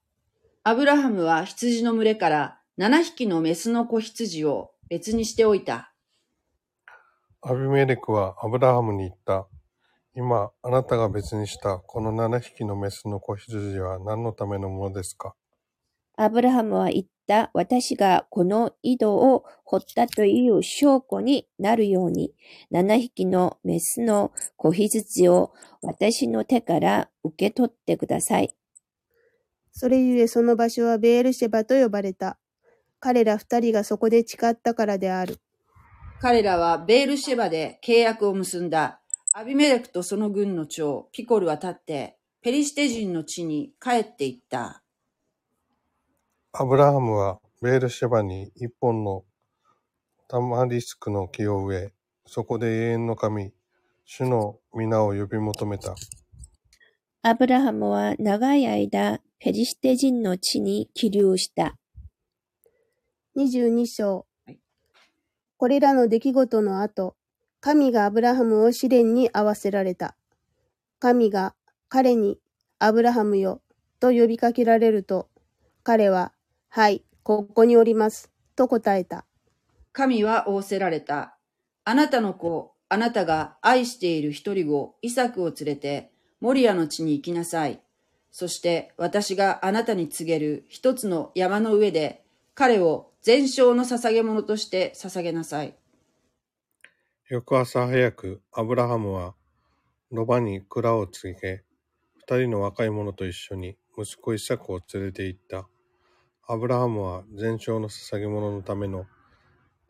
[0.64, 5.92] アブラハムは羊の群れから7匹のメスの子羊を別にしておいた。
[7.48, 9.46] アビメレクはアブラハムに言った。
[10.16, 15.36] 今、あなたが別にしたこの7匹のメスの子羊は何のためのものですか？
[16.16, 17.52] アブラハムは言った。
[17.54, 22.34] 私がこの井戸を掘ったという証拠になるように、
[22.72, 28.56] 七匹のメスの子羊を私の手から受け取ってください。
[29.70, 32.40] それゆえその場所はベールシェバと呼ばれた。
[32.98, 35.38] 彼ら二人がそこで誓ったからである。
[36.18, 39.00] 彼らはベールシェバで契約を結んだ。
[39.34, 44.82] アビメレクとその軍の長、ピコルは立って、ペリシテ人の地に帰っていった。
[46.52, 49.24] アブラハムはベールシェバに一本の
[50.26, 51.92] タマリスクの木を植え、
[52.24, 53.52] そこで永遠の神、
[54.06, 55.94] 主の皆を呼び求めた。
[57.20, 61.76] アブラハムは長い間ペリシテ人の地に起立した。
[63.36, 64.25] 22章はい。
[65.58, 67.16] これらの出来事の後、
[67.60, 70.16] 神がアブラハムを試練に合わせられた。
[70.98, 71.54] 神が
[71.88, 72.38] 彼に、
[72.78, 73.62] アブラハムよ、
[73.98, 75.28] と呼びかけられると、
[75.82, 76.32] 彼は、
[76.68, 79.24] はい、ここにおります、と答えた。
[79.92, 81.38] 神は仰せられた。
[81.84, 87.80] あなたの子、あなたが愛している一人子、イサクを連れて、モリアの地に行きなさい。
[88.30, 92.22] そして私があなたに告げる一つの山の上で、
[92.54, 95.74] 彼を全焼の捧げ物として捧げなさい。
[97.28, 99.34] 翌朝早く、アブラハムは、
[100.12, 101.64] ロバに蔵を告げ、
[102.18, 105.68] 二人の若い者と一緒に息子イサクを連れて行った。
[106.46, 109.06] アブラハムは全焼の捧げ物のための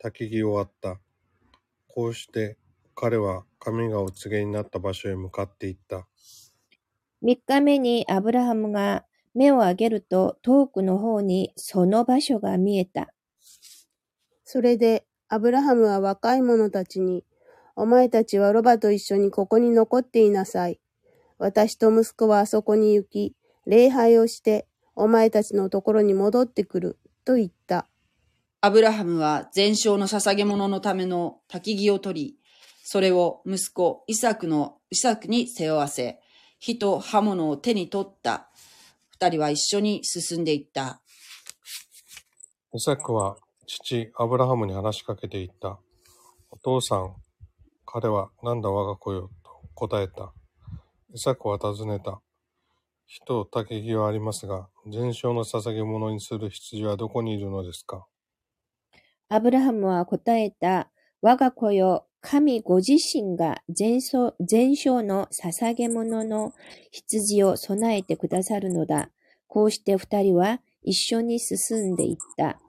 [0.03, 0.99] 焚き木を割った。
[1.87, 2.57] こうして
[2.95, 6.07] 彼は神がお告げになった場所へ向かって行った。
[7.21, 13.13] 三日目にアブラハムが目を上げると遠くの方にその場所が見えた。
[14.49, 17.25] それで、アブラハムは若い者たちに、
[17.75, 20.79] お前たちはロバと一緒にここに残っていなさい。
[21.37, 27.89] 私と息子はあそこに行き、礼拝をして、お前たちのところに戻ってくる、と言った。
[28.61, 32.35] アブラハムは全焼の捧げ物のための焚き木を取り、
[32.85, 36.21] それを息子イサクのイサクに背負わせ、
[36.57, 38.47] 火と刃物を手に取った。
[39.09, 41.01] 二人は一緒に進んでいった。
[42.73, 43.35] イサクは
[43.69, 45.77] 父アブラハムに話しかけて言った。
[46.51, 47.15] お父さん、
[47.85, 50.31] 彼はなんだ我が子よ、と答えた。
[51.13, 52.21] イサクは尋ねた。
[53.05, 58.07] 火と焚き木はありますが、全焼の捧げ物にする羊はどこにいるのですか？
[59.27, 60.89] アブラハムは答えた。
[61.21, 66.53] 我が子よ、神ご自身が全焼の捧げ物の
[66.91, 69.09] 羊を備えてくださるのだ。
[69.47, 72.61] こうして二人は一緒に進んでいった。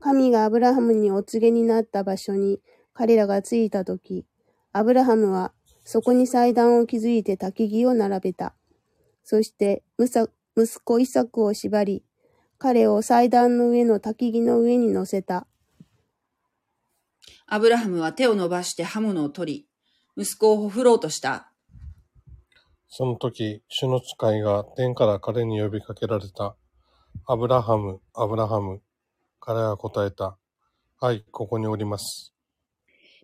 [0.00, 2.60] 神がアブラハムにお告げになった場所に
[2.92, 4.26] 彼らが着いたとき、
[4.72, 5.52] アブラハムは
[5.84, 8.54] そこに祭壇を築いて焚き木を並べた。
[9.24, 10.28] そして息
[10.84, 12.04] 子イサクを縛り、
[12.58, 15.46] 彼を祭壇の上の焚き木の上に乗せた。
[17.46, 19.66] アブラハムは手を伸ばして刃物を取
[20.16, 21.52] り、息子をほふろうとした。
[22.88, 26.56] その時、主の使いが天から彼に呼びかけられた。
[27.26, 28.82] アブラハム、アブラハム。
[29.48, 30.36] 彼は答えた。
[31.00, 32.34] はい、ここにおります。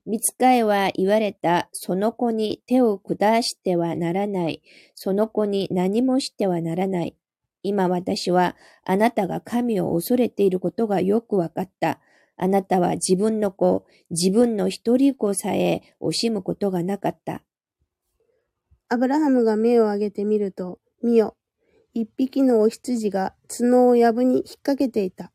[0.06, 1.68] 見つかいは言われた。
[1.72, 4.62] その子に手を下してはならない。
[4.94, 7.14] その子に何もしてはならない。
[7.62, 12.00] 今私はあなたが神を恐れていることがよくわかった。
[12.38, 17.42] あなたは自分の子、自分の一人子さえ惜しむことがなかった。
[18.88, 21.36] アブラハムが目を上げてみると、見よ、
[21.92, 25.33] 一匹のお羊が角を藪に引っ掛けていた。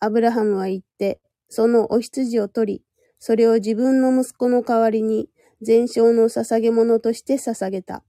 [0.00, 2.84] アブラハムは言って、そのお羊を取り、
[3.18, 5.28] それを自分の息子の代わりに
[5.60, 8.02] 全焼の捧げ物として捧げた。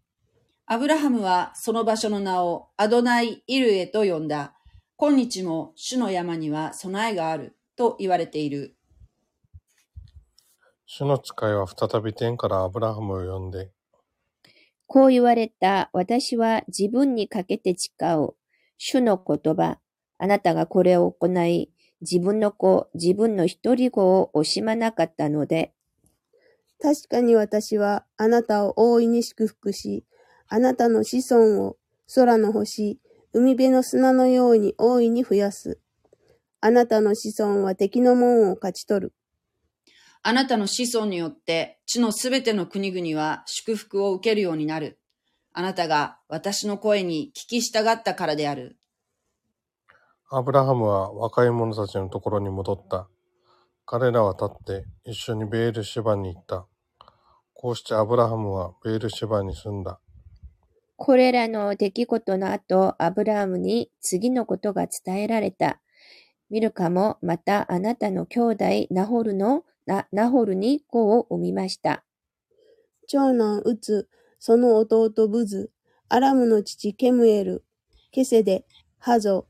[0.66, 4.56] アブラハムはその場所の名をアドナイ・イルエと呼んだ。
[4.96, 8.78] 今日も主の山には備えがあると言われている。
[10.86, 13.72] 主の使いは再び天からアブラハムを呼んで、
[14.88, 15.90] こう言われた。
[15.94, 18.36] 私は自分にかけて誓う。
[18.78, 19.80] 主の言葉。
[20.18, 21.71] あなたがこれを行い、
[22.02, 25.74] 自分の子、自分の一人子を惜しまなかったので、
[26.82, 30.04] 確かに私はあなたを大いに祝福し、
[30.48, 31.78] あなたの子孫を
[32.14, 33.00] 空の星、
[33.34, 35.80] 海辺の砂のように大いに増やす。
[36.60, 39.14] あなたの子孫は敵の門を勝ち取る。
[40.24, 45.00] あなたの子孫によって地のすべての国々は祝福を受けるようになる。
[45.54, 48.78] あなたが私の声に聞き従ったからである。
[50.34, 53.10] アブラハムは若い者たちのところに戻った。
[53.86, 56.68] 彼らは立って一緒にベールシェバに行った。
[57.54, 60.00] こうしてアブラハムはベールシェバに住んだ。
[60.96, 65.82] これらの出来事の後、アブラハムに次のことが伝えられた。
[66.50, 72.06] ミルカもまたあなたの兄弟ナホルのナナホルに子を産みました。
[73.06, 74.08] 長男ウツ、
[74.40, 75.72] その弟ブズ、
[76.08, 77.66] アラムの父ケムエル、
[78.12, 78.66] ケセデ、
[78.98, 79.48] ハゾ、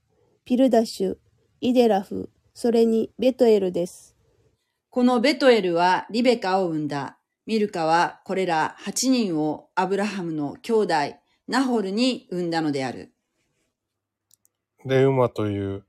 [0.51, 1.15] ピルダシュ、
[1.61, 4.17] イデラフ、それにベトエルです。
[4.89, 7.19] このベトエルはリベカを生んだ。
[7.45, 10.93] ミルカはこれら8人をアブラハムの兄弟
[11.47, 13.13] ナホルに産んだのである。
[14.83, 15.85] レウマという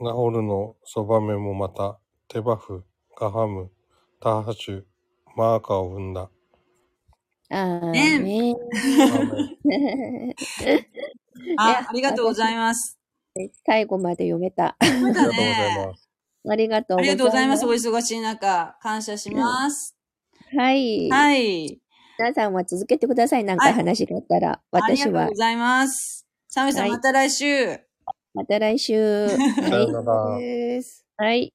[0.00, 1.98] ナホルのそばめもまた、
[2.28, 2.86] テバフ、
[3.20, 3.70] ガハム、
[4.18, 4.84] タハシュ、
[5.36, 6.30] マーカを生んだ。
[7.50, 8.54] あーね
[11.58, 12.97] あ、ありがとうございます。
[13.66, 14.76] 最後まで読めた。
[14.80, 15.88] そうだありがとうございね。
[15.88, 16.08] ます。
[16.48, 17.66] ありがとうございます。
[17.66, 19.96] お忙しい中、感謝します。
[20.56, 21.08] はい。
[21.10, 21.80] はい。
[22.18, 23.44] 皆さんは続けてください。
[23.44, 24.60] なんか話があったら。
[24.70, 25.34] 私はありがとうご。
[25.36, 26.26] ざいます。
[26.48, 27.78] サムさん、はいまた来週。
[28.34, 29.26] また来週。
[29.28, 30.82] い。
[31.16, 31.54] はい。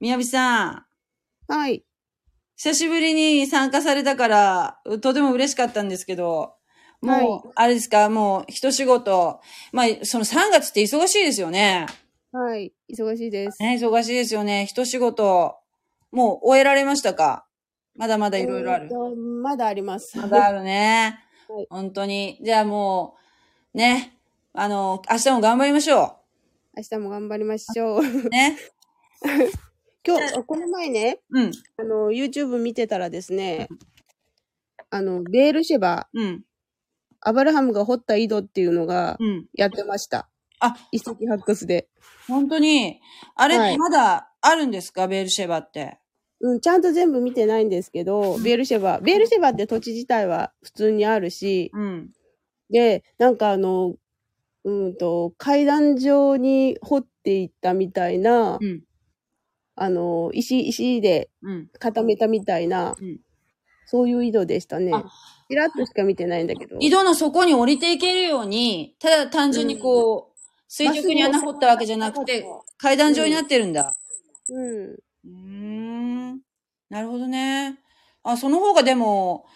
[0.00, 0.84] みやびさん、
[1.46, 1.84] はい。
[2.56, 6.54] 久しぶりに参加されたから、とても嬉しかったんですけど、
[7.02, 9.40] もう、はいあれですか、もう、一仕事。
[9.72, 11.86] まあ、その3月って忙しいですよね。
[12.32, 12.72] はい。
[12.90, 13.60] 忙しいです。
[13.60, 14.66] ね、忙しいですよね。
[14.66, 15.56] 一仕事。
[16.12, 17.46] もう終えられましたか？
[17.94, 18.90] まだまだいろいろあるえー。
[18.90, 20.16] とまだあります。
[20.18, 21.18] まだあるね。
[21.48, 22.38] はい本当に。
[22.42, 23.16] じゃあも
[23.74, 24.16] う、ね。
[24.54, 26.16] あの、明日も頑張りましょ
[26.76, 28.00] 明日も頑張りましょう。
[28.00, 28.28] う。
[28.30, 28.56] ね。
[30.06, 31.50] 今日、この前ね、うん。
[31.76, 33.68] あの、YouTube 見てたらですね、
[34.90, 36.44] あの、ベールシェバ、うん。
[37.24, 39.46] アブラハムが掘った井戸っていうのがうん。
[39.54, 40.28] やってました。
[40.60, 41.88] あ、遺跡発掘で。
[42.28, 43.00] 本当に。
[43.34, 45.08] あれ、はいまだあるんですか？
[45.08, 45.98] ベールシェバって。
[46.40, 52.10] うん、ちゃんと全部見てないんですけど、ベールシェバ、ベールシェバって土地自体は普通にあるし、うん。
[52.70, 53.94] で、なんかあの、
[54.64, 58.82] うんと、階段状に掘っていったみたいな、うん。
[59.76, 61.68] あの、石、石でうん。
[61.78, 63.20] 固めたみたいな、うん
[63.84, 65.04] そういう井戸でしたねあ。
[65.48, 66.76] ちらっとしか見てないんだけど。
[66.80, 72.46] 井戸の底に降りていけるように、ただ単純にこう、垂直に穴掘ったわけじゃなくて、
[72.78, 73.96] 階段状になってるんだ。
[74.48, 74.92] うん。
[74.92, 76.40] うーん。
[76.88, 77.78] なるほどね。
[78.22, 79.46] あ、その方がでも、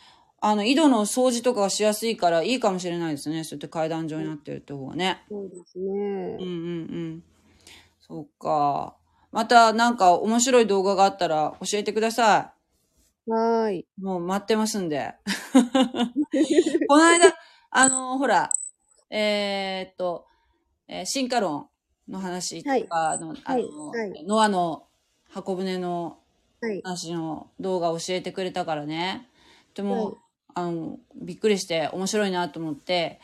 [0.41, 3.45] あの、井戸の掃除とかがしやすいからいいかもしれないですね。
[3.45, 5.23] そうやって階段状になってるって方がね。
[5.29, 6.45] そうですうんねうん。
[6.45, 7.23] うん。
[8.01, 8.95] そうか。
[9.33, 12.53] またなんか面白い動画があったら教えてくださ
[13.27, 13.87] はーい。
[13.99, 14.03] い。
[14.03, 15.15] もう待ってますんで。
[16.89, 17.35] この間、
[17.71, 18.53] あの、ほら、
[19.11, 20.27] えーっと、
[20.89, 21.69] えー進化論
[22.09, 24.87] の話とか、あの、あはいの、はいノアの
[25.31, 26.19] 箱舟の
[26.61, 26.83] はい。
[26.83, 29.29] 話の動画を教えてくれたからね。
[29.75, 30.15] とても、はい
[30.55, 33.21] あの、びっくりして面白いなと思って。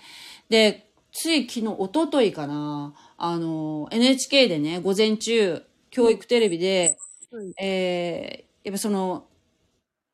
[0.48, 6.98] で、つい昨日、一昨日かな、あの、NHK でね、午前中、教育テレビで、
[7.30, 9.26] はいえーやっぱその、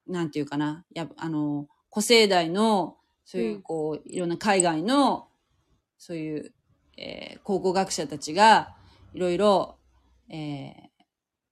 [0.08, 5.28] なんていうかな、やあの、古生代の、そういうう、こう、いろんな海外の、
[5.98, 6.52] そういう、
[6.96, 8.74] えー考古学者たちが、
[9.14, 9.78] いろいろ、
[10.30, 10.88] えー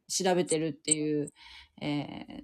[0.09, 1.33] 調べてるっていう、
[1.83, 2.43] えー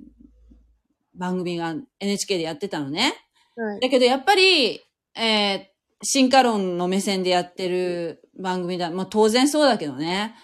[1.15, 3.13] 番組が NHK でやってたのね。
[3.57, 3.81] はい。
[3.81, 4.81] だけどやっぱり、
[5.15, 5.73] えー
[6.05, 8.91] 進化論の目線でやってる番組だ。
[8.91, 10.35] まあ当然そうだけどね。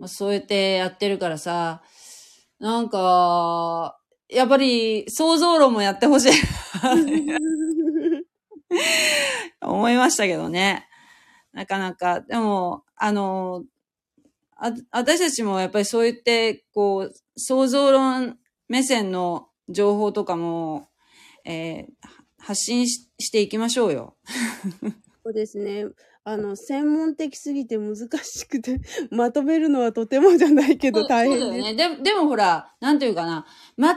[0.00, 1.82] まあ、そうやってやってるからさ、
[2.58, 6.32] なんか、やっぱり想像論もやってほしい。
[9.60, 10.88] 思いましたけどね。
[11.52, 13.64] なかなか、でも、あの、
[14.56, 20.88] あ私たちもやっぱりそう言って、こう、想像論目線の情報とかも、
[21.44, 24.16] えー発信ししていきましょうよ。
[25.24, 25.86] そうですね。
[26.26, 28.80] あの、専門的すぎて難しくて、
[29.12, 31.44] まとめるのはとてもじゃないけど大変です。
[31.44, 31.96] そうだよね。
[31.96, 33.46] ででもほら、なんていうかな。
[33.78, 33.94] 全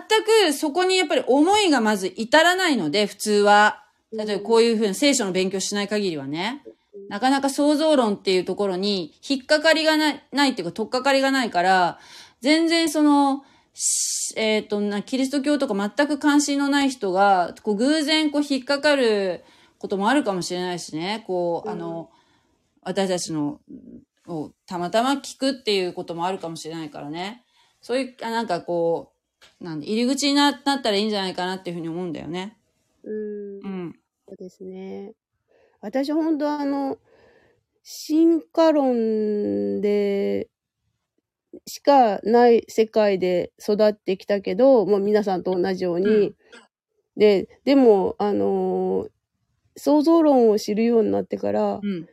[0.50, 3.86] くそこにやっぱり思いがまず至らないので、普通は。
[4.12, 6.64] 例えばこういうふうに聖書の勉強しない限りはね。
[7.08, 12.00] なかなか想像論っていうところに引っかかりがない、ないっていうか、取っかかりがないから、
[12.42, 19.46] 全然その、しえっ、とな、キリスト教とか全く関心のない人が、こう偶然こう引っかかる
[19.78, 21.24] こともあるかもしれないしね。
[21.28, 22.10] こう、あの、
[22.88, 23.60] 私たちの、
[24.28, 27.44] をたまたま聞くっていうこともあるかもしれないからね。
[27.82, 29.12] そういう、あなんかこ
[29.60, 32.58] う、なんで、入り口にななったらいいんじゃないかなっていうふうに思うんだよね。
[33.04, 33.68] うんう。
[33.68, 34.00] ん。
[34.26, 35.14] そうですね。
[35.82, 36.98] 私本当あの、
[37.84, 40.50] 進化論で
[41.66, 46.36] しかない世界で育ってきたけど、まあ皆さんと同じように、うん
[47.18, 49.10] で、でも、あのー
[49.80, 52.08] 創造論を知るようになってから、うん。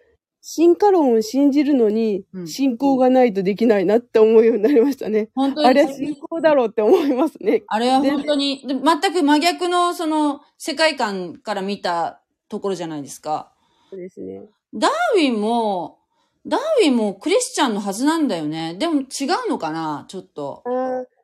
[0.47, 5.31] 進化論を信じるのにう、ん信仰がないとできないなって思うようになりましたね。
[5.35, 5.97] 本当あれはに。
[5.97, 7.63] 信仰だろうって思いますね。
[7.67, 12.21] あれは本当に、で全く真逆のその世界観から見た
[12.51, 13.55] ところじゃないですか。
[13.89, 14.43] そうですね。
[14.75, 16.01] ダーウィンも、
[16.47, 18.75] ダーウィンもクリスチャンのはずなんだよね。
[18.79, 20.63] でも違うのかなちょっと。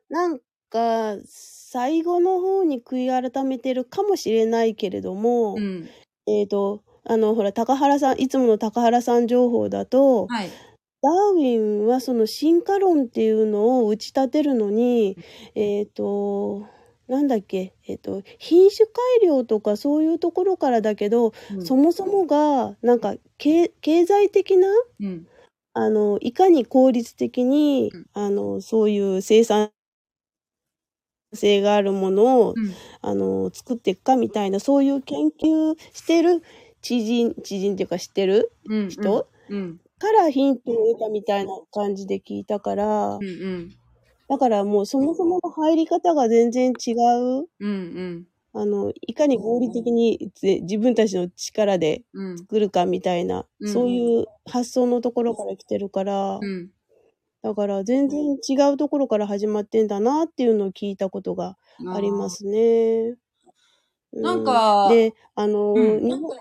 [0.09, 0.39] なん
[0.71, 5.87] か、最後の方に悔い改めてるかもしれないけれども、うん。
[6.25, 10.57] えっ、と、あの、ほら、高原さん、いつもの高原さん情報だと、はい。
[11.01, 15.17] ダーウィンはその進化論っていうのを打ち立てるのに、
[15.55, 16.67] えっ、と、
[17.07, 24.67] なんだっけ、えっ、と、品種改良とかそういうところからだけど、うんそもそもが、なんか、経経済的な、
[24.99, 25.27] うん。
[25.73, 29.71] あの、いかに効率的に、うんあの、そういう生産
[31.33, 36.41] 性があるものを、うんあの、作っていくかみたいな、そういう研究してる
[36.81, 38.89] 知人、知人っていうか知ってるうん。
[38.89, 39.79] 人、うん。
[39.99, 43.23] からヒントを得たみたいな感じで聞いたから、うん。
[43.23, 43.71] うん。
[44.29, 48.27] だからもうそもそもの入り方が全然違う、うん。
[48.53, 52.37] あの、いかに合理的にぜ自分たちの力でうん。
[52.37, 56.71] 作るかみたいな、うんそういう発想のところから来てるから、うん。
[57.43, 61.57] だから全然違うところから始まってんだなっていうのを聞いたことが
[61.93, 62.29] ありま。
[62.29, 63.15] すね。
[64.13, 66.37] うなんかで、あの、うん日本、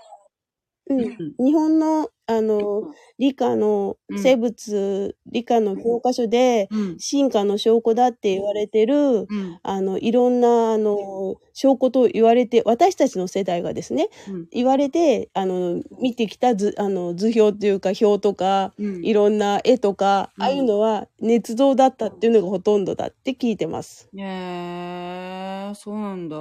[0.97, 6.99] 日本の、あの、理科のうん生物、理科の教科書で、うん。
[6.99, 9.59] 進化の証拠だって言われてる、うん。
[9.62, 14.47] あの、いろんな、あの、証拠と言われて、私たちの世代がですね、うん。
[14.51, 19.05] 言われて、あの、見てきた図、あの、図表っていうか表とか、うん。
[19.05, 24.09] いろんな絵とか、うんああいうのは捏造だったっていうのがほとんどだって聞いてます。
[24.16, 26.36] へえー、そうなんだ。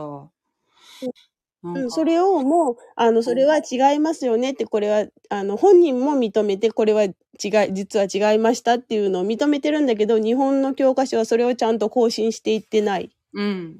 [1.62, 7.14] うん、それをもう、あの、それは違いますよねって、これは、あの、本人も認めて、これは違い、
[7.74, 13.12] 実は違いましたっていうのを認めてるんだけど、日本の教科書はそれをちゃんと更新していってない。
[13.34, 13.80] うん。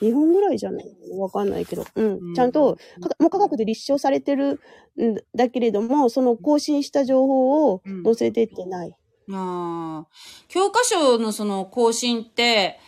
[0.00, 0.84] 日本ぐらいじゃない
[1.18, 1.84] わかんないけど。
[1.94, 2.18] うん。
[2.20, 4.60] うんちゃんと、かもう科学で立証されてる
[5.00, 8.94] んだけれども、その更新した情報をうん載せてってない。
[9.32, 10.08] ああ。
[10.48, 12.78] 教科書のその更新って、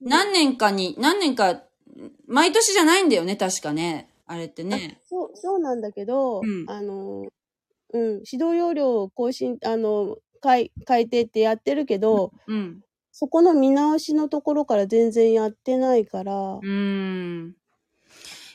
[0.00, 1.62] 何年かに、何年か、
[2.26, 4.08] 毎年じゃないんだよね、確かね。
[4.26, 5.00] あれってね。
[5.08, 7.26] そう、そうなんだけど、うんあの、
[7.92, 12.82] うん、指導要領を更新、あの、改改定ってやってるけど、うん。
[13.12, 16.66] そこの見直しのところから全然やってないから、うー
[17.44, 17.56] ん。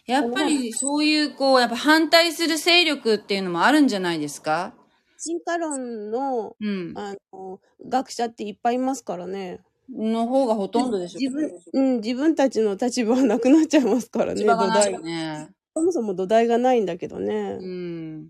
[0.08, 4.74] やっぱりそういう、こう、やっぱ反対する勢力っていうのもあるんじゃないですか？
[5.18, 6.93] 進化論の、うん。
[6.95, 9.60] あの、学者っていっぱいいますからね。
[9.90, 11.20] の方がほとんどでしょ。
[11.20, 15.50] 自分、うん、自分たちの立場はなくなっちゃいますからね、土台よね。
[15.76, 17.58] そもそも土台がないんだけどね。
[17.60, 18.30] うん。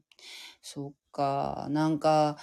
[0.62, 1.68] そっか。
[1.70, 2.38] なんか、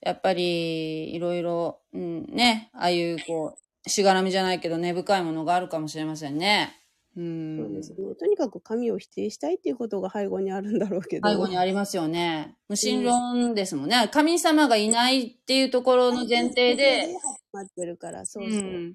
[0.00, 6.76] やっぱり、いろいろ、うん、ね、ああいう、こう、しがらみじゃないけど根深いものがあるかもしれませんね。
[7.16, 7.96] うそうんですね。
[8.14, 11.28] とにかく神を否定したいっていうことが背後にあるんだろうけど。
[11.28, 12.56] 背後にありますよね。
[12.68, 14.08] 無神論ですもんね。
[14.12, 17.08] 神様がいないっていうところの前提で、
[17.52, 18.60] 待ってるから、そううそう。
[18.60, 18.94] ん、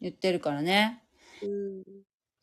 [0.00, 1.02] 言ってるからね。
[1.42, 1.82] うん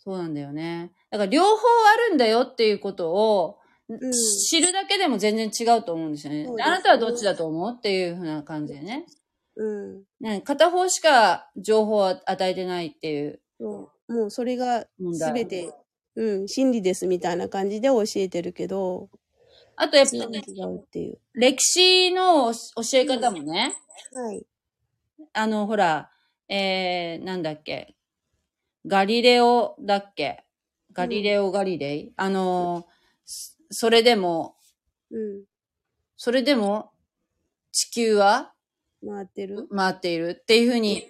[0.02, 0.94] そうなんだよね。
[1.12, 3.58] だから両方あるんだよっていうことを、
[3.92, 4.12] ん
[4.48, 6.48] 知るだけでも全然違うと思うんですよね。
[6.64, 9.06] あなたはどっちだと思うっていうふうな感じでね。
[9.56, 10.04] うん。
[10.22, 14.86] ね片方しか情報を与えてないっていうそうもうそれが。
[15.00, 15.74] 全て、
[16.16, 19.10] うん、真理ですみたいな感じで教えてるけど、
[19.76, 21.20] あとやっぱ違うっていう。
[21.34, 22.58] 歴史の教
[22.96, 23.74] え方もね、
[24.14, 24.46] はい。
[25.32, 26.10] あの、ほら、
[26.50, 27.96] えー、なんだっけ、
[28.86, 30.44] ガリレオだっけ
[30.92, 32.88] ガリレオ・ガリレイ、あの、
[33.26, 34.56] そそれでも、
[35.12, 35.44] うん。
[36.18, 36.92] それでも
[37.72, 38.52] 地球は
[39.06, 39.68] 回ってる。
[39.74, 41.08] 回っているっていうふうに、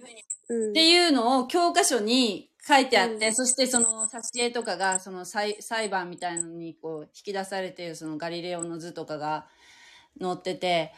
[0.49, 0.69] うん。
[0.71, 9.47] っていうのを教科書に書いてあって、うんそしてその挿絵とかが、その裁裁判みたいなのにこう引き出されているそのガリレオの図とかが
[10.21, 10.93] 載ってて、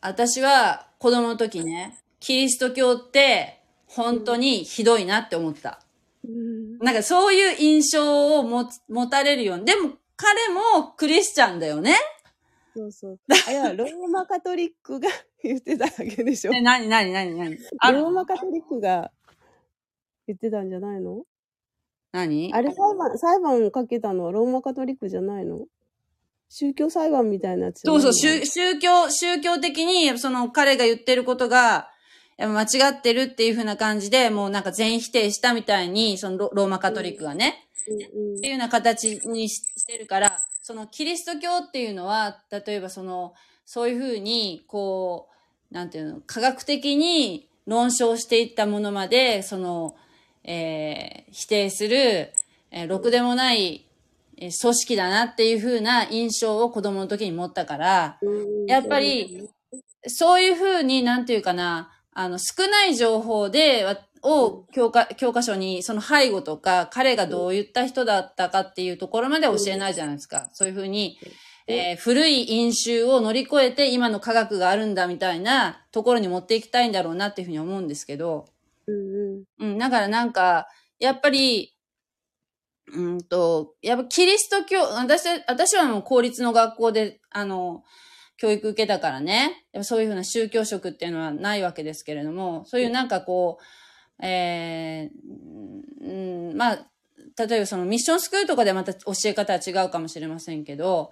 [0.00, 5.80] 私は子供の時ね、キリスト教って本当にひどいなって思った。
[6.24, 9.64] うんなんかそういう印象を持つ持たれるように。
[9.64, 11.96] でも彼もクリスチャンだよね。
[12.76, 13.18] そうそう。
[13.46, 15.08] あ、いや、ローマカトリックが
[15.42, 16.52] 言ってただけでしょ。
[16.52, 17.56] え、なになになになに？
[17.78, 19.10] あローマカトリックが
[20.26, 21.22] 言ってたんじゃないの？
[22.12, 22.52] 何？
[22.54, 25.66] あれ裁判、裁判をかけたのはローマカトリックじゃないの？
[26.50, 31.90] 宗教裁判みたいなやつそうそう、宗宗教、宗教的に、その彼が言ってることが、
[32.38, 38.36] 間違ってるっていう風な感じで、もうなんか全否定したみたいに、そのロローマカトリックがね、うん。
[38.36, 45.28] っていうような形にししてるから、そのキリスト教っていうのは、例えばその、そういうふうに、こ
[45.72, 49.96] う、なんていうの、科学的に論証していったものまで、その、
[50.44, 52.32] えー否定する、
[52.70, 53.86] えーろくでもない、
[54.36, 58.66] えー組織だなっていうふうな印象を子供の時に持ったから、うん。
[58.66, 59.48] やっぱり、
[60.06, 70.48] そういうふうに、なんていうかな、あの、少ない情報で、わを教科、教科書に、その背後とか、彼がどういった人だったかっていうところまで教えないじゃないですか。
[70.52, 71.18] そういうふうに、
[71.66, 78.46] えー古い飲酒を乗り越えて今の科学があるんだみたいなところに持っていきたいんだろうなっていうふうに思うんですけど、
[78.86, 80.66] うんうん、だからなんか、
[80.98, 81.74] やっぱり、
[82.92, 87.82] うんと、やっぱキリスト教、私、私はもう公立の学校で、あの、
[88.36, 96.86] 教育受けたからね、やっぱそういうふうな宗教色っていうのはないわけですけれども、そういうなんかこう、えーうん、まあ、
[97.38, 101.10] 例えばそのミッションスクールとかでまた教え方は違うかもしれませんけど、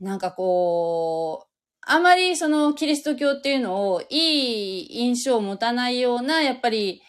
[0.00, 1.47] なんかこう、
[1.90, 7.02] あまりそのキリスト教っていうのをいい印象を持たないような、やっぱり、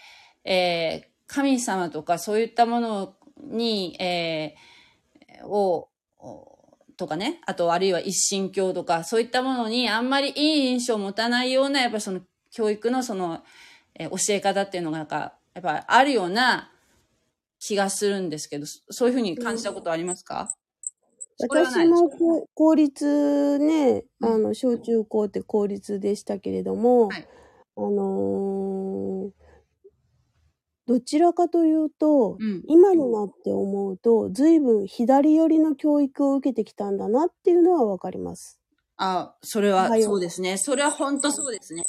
[0.44, 3.14] えー神様とかそういったもの
[3.44, 5.90] に、えーを、
[6.98, 12.22] とかね、あとあるいは一神教とか、そういったものにあんまりいい印象を持たないような、やっぱりその
[12.52, 13.44] 教育のその、
[13.94, 16.72] えー教え方っていうのがなんか、やっぱあるような
[17.60, 20.52] 気がするんですけど、そういうふうに感じたことありますか、
[21.42, 22.10] 私も
[22.54, 27.28] 公立ね、うんあの、小中高って公立でしたけれども、はい
[27.78, 29.32] あのー
[30.86, 32.64] どちらかというと、うん。
[32.68, 38.60] 今になって思うと、随分左寄りの教育を受けてきたんだなっていうのはわかります。
[38.98, 40.58] あ、それははいそうですね。
[40.58, 41.86] それは本当そうですね。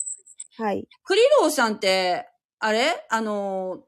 [0.58, 0.86] はい。
[1.02, 2.28] クリローさんって、
[2.58, 3.06] あれ？
[3.08, 3.84] あの、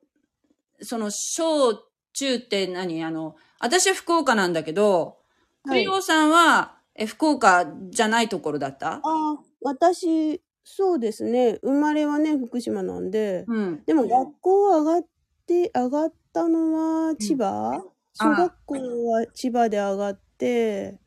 [0.80, 1.74] その、小
[2.14, 3.04] 中って何？
[3.04, 5.18] あの、私は福岡なんだけど、
[5.66, 9.04] クリローさんは、え、福岡じゃないところだった？
[9.04, 11.58] ああ、私、そうですね。
[11.62, 13.84] 生まれはね、福島なんで、うん。
[13.86, 15.08] でも学校上がっ
[15.46, 17.84] て、上がったのは千葉、
[18.14, 21.00] 小学校は千葉で上がって、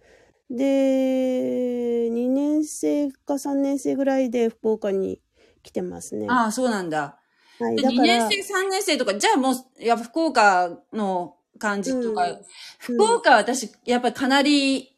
[0.49, 5.21] で、2年生か3年生ぐらいで福岡に
[5.63, 6.39] 来てますね。
[6.39, 7.19] ああ、そうなんだ。
[7.59, 12.41] はい、でだから、2年生、3年生とか、じゃあもう、やっぱ福岡の感じとか、うん
[12.77, 14.95] 福岡は私、やっぱりかなり、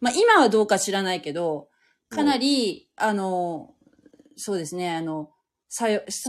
[0.00, 1.68] まあ今はどうか知らないけど、
[2.08, 3.74] かなり、あの、
[4.36, 5.30] そうですね、あの、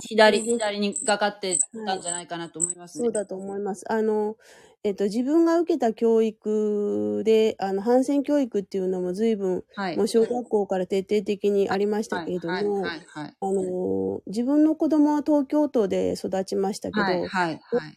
[0.08, 3.06] 左、左にかかってたんじゃないかなと思いますね。
[3.06, 3.86] そうだと思います。
[3.92, 4.38] あの、
[4.86, 9.98] えっと、自分が受けた教育で、あの、反戦教育っていうのも随分、はい。
[9.98, 13.34] もう小学校から徹底的にありましたけれども、はい、はい、はい。
[13.42, 17.28] あの、自分の子供は東京都で育ちましたけど。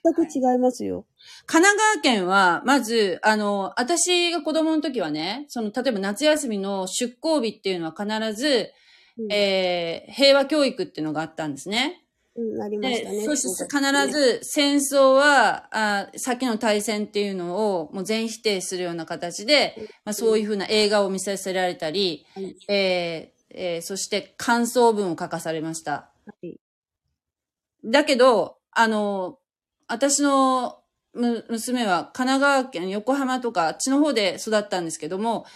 [0.02, 1.04] 全く違いますよ。
[1.44, 8.72] 神奈川県は、まず、あの、私が子供の時はね、その、例えば夏休みの出校日っていうのは必ず、
[9.18, 12.02] うんえー、平和教育っていうのがあったんですね。
[12.38, 13.16] うん、ありましたね。
[13.16, 19.74] で、そして必ず戦争は、あ先の大戦っていうのをもう全否定するような形で、
[20.04, 26.10] まあ、そういうふうな映画を見させられたり、はいえーえーそして感想文を書かされました。
[26.26, 26.58] はい
[27.84, 29.38] だけど、あの、
[29.86, 30.80] 私の
[31.14, 35.46] む娘は神奈川県横浜とかあっちの方で育ったんですけども、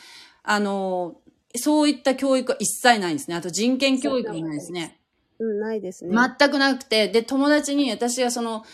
[0.43, 1.17] あの、
[1.55, 3.37] そういった教育は一切ないんですね。
[3.37, 5.02] あと人権教育もないですね。
[5.43, 6.15] うん、ないですね。
[6.39, 8.65] 全くなくて、で、友達に、私がその、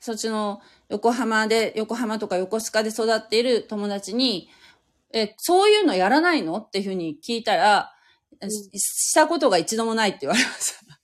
[0.00, 4.48] そっちの横浜で、横浜とか横須賀で育っている友達に、
[5.12, 6.56] え、そういうのやらないの？
[6.58, 7.92] っていうふうに聞いたら、
[8.44, 10.98] んししたことが一度もないって言われました。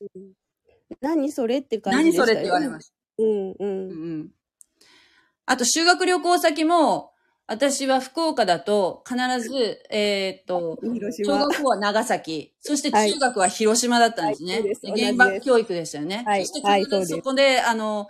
[1.01, 2.95] 何それって感じ何でしたよそれって言われました。
[3.19, 3.57] うん、う。
[3.59, 4.31] うんん。
[5.47, 7.12] あと、修学旅行先も、
[7.53, 10.79] 私は福岡だと、必ず、えーっと。
[11.13, 14.55] 小学校は長崎、そしてはい中学は広島だったんですね。
[14.55, 16.23] はいそうですで同じです原爆教育でしたよね。
[16.27, 18.09] はいそしてそこで、あの、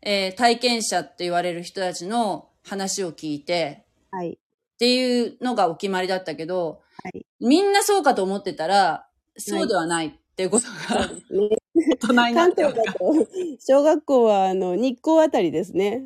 [0.00, 4.30] えー体験者って言われる人たちの話を聞いて、はい。
[4.32, 11.57] っていうのがお決まりだったけど、はいみんなそうかと思ってたら、そうではないっていうことが、ね、
[11.88, 13.14] 大人にな関って東だと、
[13.60, 16.02] 小学校は、あの、日光あたりですね。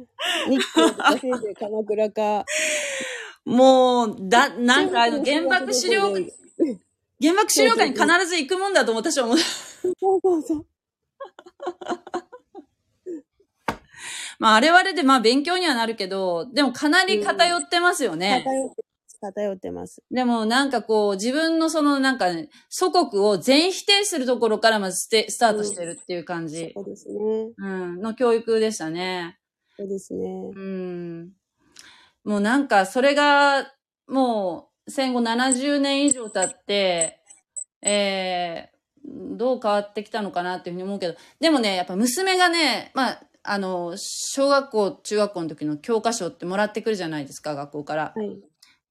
[0.48, 2.44] 日光とかせいぜい鎌倉か。
[3.44, 6.12] もう、だ、なんかあの、原爆資料
[7.20, 9.38] 原爆資料館に必ず行くもんだと私は思う。
[9.38, 9.44] そ
[10.16, 10.66] うそう。
[14.38, 18.42] まあ、あれはあれで、まあ、勉強にはなるけど、でもかなり偏ってますよね。
[18.44, 18.82] 偏って
[19.22, 19.34] ます。
[19.34, 20.02] 偏ってます。
[20.10, 27.14] でもなんかこう、自分のそのなんか、ね、祖国を全否定するところからまずスタートしてるっていう感じ、そうですね。
[27.56, 29.38] うん、の教育でしたね。
[29.76, 30.50] そうですね。
[30.54, 31.30] うん。
[32.24, 33.72] もうなんか、それが、
[34.06, 37.20] もう、戦後70年以上経って、
[37.82, 48.12] えー、どう変わってきたのかなっていうふうに思うけど、でもね、やっぱ娘がね、まあ、あの、小学校、中学校の時の教科書ってもらってくるじゃないですか、学校から。
[48.14, 48.38] はい。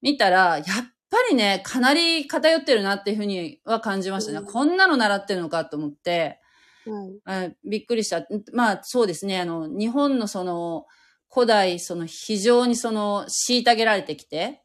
[0.02, 0.66] 見たら、やっ
[1.10, 4.40] ぱりね、かなり偏ってるなっていうふうには感じましたね。
[4.40, 6.40] うんこんなの習ってるのかと思って、
[6.86, 7.48] はい。
[7.50, 8.26] あびっくりした。
[8.54, 10.88] まあそうですね、あの、日本のその、
[11.34, 14.62] 古代、その非常にその、虐げられてきて、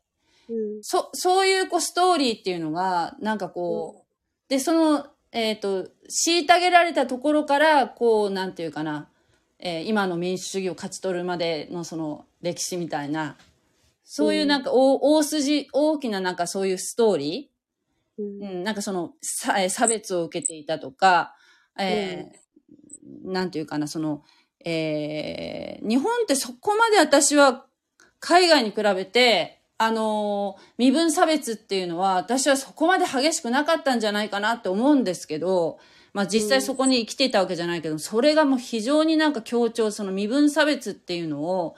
[0.49, 0.83] うん。
[0.83, 5.85] そ、そういうこうストーリーっていうのが、なんかこう、で、その、えっ、と、
[6.27, 9.09] 虐げられたところから、こう、なんていうかな、
[9.59, 13.37] えー今の民主主義を勝ち取るまでのその歴史みたいな、
[14.09, 18.43] そういうなんか大大筋、大きななんかそういうストーリー、うん。
[18.43, 21.35] うん、なんかその、さえー差別を受けていたとか、
[21.79, 22.47] えー
[23.25, 24.23] なんていうかな、その、
[24.65, 27.67] えー日本ってそこまで私は
[28.21, 35.81] 海外に比べて、あのー身分差別っていうのは私はそこまで激しくなかったんじゃないかなって思うんですけど、
[36.13, 41.75] まあ実際そこに生きていたわけじゃないけど、それがもう非常になんか強調、その身分差別っていうのを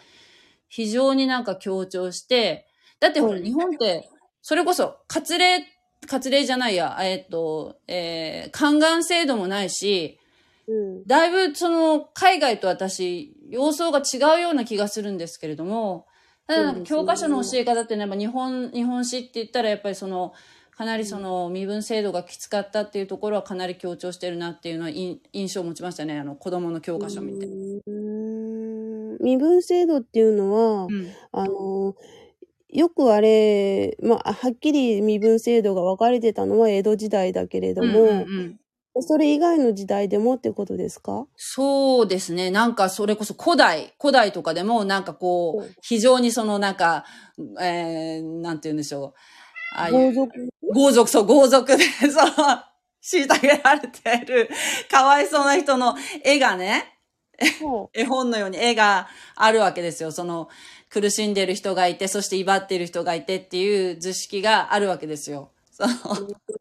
[0.69, 2.67] 非常になんか強調して、
[3.01, 4.09] だってほらうん日本って、
[4.43, 5.67] それこそ、割礼、
[6.07, 10.19] 割礼じゃないや、えっと、えー、宦官制度もないし、
[10.67, 11.05] うん。
[11.07, 16.07] だいぶその海外と私、様相が違うような気がするんですけれども、
[16.47, 20.33] ただなんか教科書の教え方ってね、やっぱ日本、日本史って言ったらやっぱりその、
[20.79, 26.17] かなりその身分制度がきつかったっていうところはかなり強調してるなっていうのは印印象を持ちましたね。
[26.17, 27.49] あの子供の教科書見て。
[29.21, 31.09] 身分制度っていうのは、うん。
[31.33, 31.95] あの、
[32.71, 38.61] よくあれ、まあ、はっきり身分制度が分かれてたのは江戸時代だけれども、うんうんうん
[39.01, 41.29] それ以外の時代でもってことですか？
[41.37, 42.51] そうですね。
[42.51, 47.05] なんかそれこそ古代、古代とかでもなんかこう非常にそのなんか、
[47.61, 49.15] えー、なんて言うんでしょ
[49.77, 49.77] う。
[49.77, 50.49] ああ豪族？
[50.75, 52.31] 豪族、そう、豪族で、そう、
[53.31, 54.51] 虐げられてる、
[54.91, 55.95] かわいそうな人の
[56.25, 56.98] 絵がね、も
[57.93, 60.11] 絵本のように絵があるわけですよ。
[60.13, 60.49] その、
[60.89, 65.51] 苦しんでる人がいて、そして威張ってる人がいてっていう図式があるわけですよ。
[65.71, 65.89] そう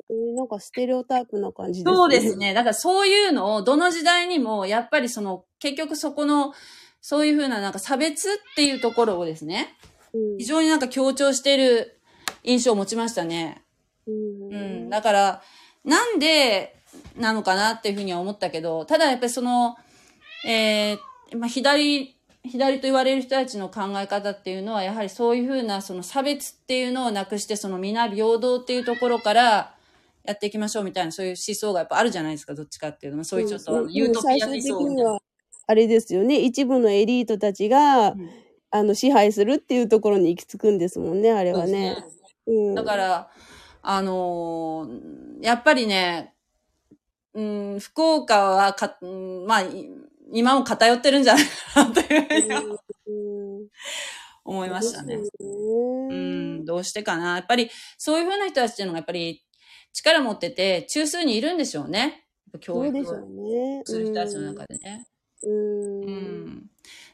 [0.09, 1.95] えーなんかステレオタイプな感じですね。
[1.95, 2.53] そうですね。
[2.53, 6.53] だからそういうのを、どの時代にも、やっぱりその、結局そこの、
[7.01, 9.75] そういうふうななんか差別っていうところをですね、
[10.13, 11.99] うん非常になんか強調している
[12.43, 13.63] 印象を持ちましたね。
[14.07, 14.89] うんうん。
[14.89, 15.41] だから、
[15.84, 16.75] なんで
[17.15, 19.75] なのかなっていうふうには思ったけど、ただやっぱりその、
[20.45, 29.75] えー、まあ、左、左と言われる人たちの考え方っていうのは、やはりそういうふうなその差別っていうのをなくして、その皆平等っていうところから
[30.23, 33.25] やっていきましょうみたいな、そういう思想がやっぱあるじゃないですか、どっちかっていうのは。
[33.25, 35.21] そういうちょっとうんユートピア思想
[35.69, 36.39] あれですよね。
[36.39, 38.29] 一部のエリートたちが、うん
[38.69, 41.97] あの、支配するっていうところに行き着くんですもんね、あれはね。
[42.45, 42.75] そうん。
[42.75, 43.29] だから、
[43.81, 46.33] あのーやっぱりね、
[47.33, 49.88] うん、福岡はか、うんまあ、い
[50.34, 53.69] 今も偏ってるんじゃないかなというふう
[54.45, 55.17] 思いましたね。
[55.17, 55.32] そ
[56.09, 57.36] うん、どうしてかな。
[57.36, 59.43] やっぱり、そういうふうな人たちっていうのがやっぱり
[59.93, 62.28] 力持ってて、中数にいるんでしょうね。
[62.59, 63.82] 教育をね。
[63.86, 65.07] する人たちの中でね。
[65.43, 65.49] う
[66.11, 66.63] ん。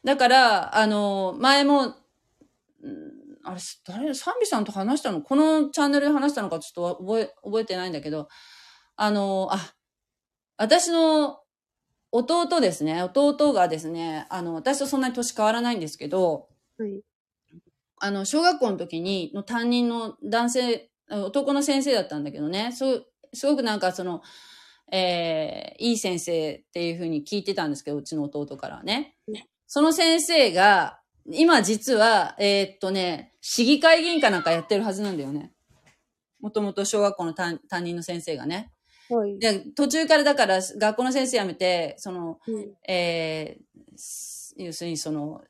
[0.03, 1.95] だから、あの、前も、
[2.81, 5.21] うんあれ、誰、サンビさんと話したの？
[5.21, 8.29] このチャンネルで話したのかちょっと覚え、覚えてないんだけど、
[8.95, 9.73] あの、あ、
[10.55, 11.42] 私の
[12.15, 16.47] 弟ですね、弟がですね、あの、私とそんなに年変わらないんですけど、
[16.77, 17.01] はい。
[17.97, 24.21] あの、小学校の時に、の担任の男性、あ男の先生だったんだけどね、そう、すごくなんかその、
[24.91, 29.35] えーいい先生っていうふうに聞いてたんですけど、うちの弟からはねうん。
[29.65, 35.51] その先生が、今実は、えーっとね、市議会議員かなんかやってるはずなんだよね。
[36.41, 38.72] もともと小学校の担担任の先生がね。
[39.09, 39.39] はい。
[39.39, 45.43] で、途中からだから学校の先生辞めて、その、うんえーす要するにその、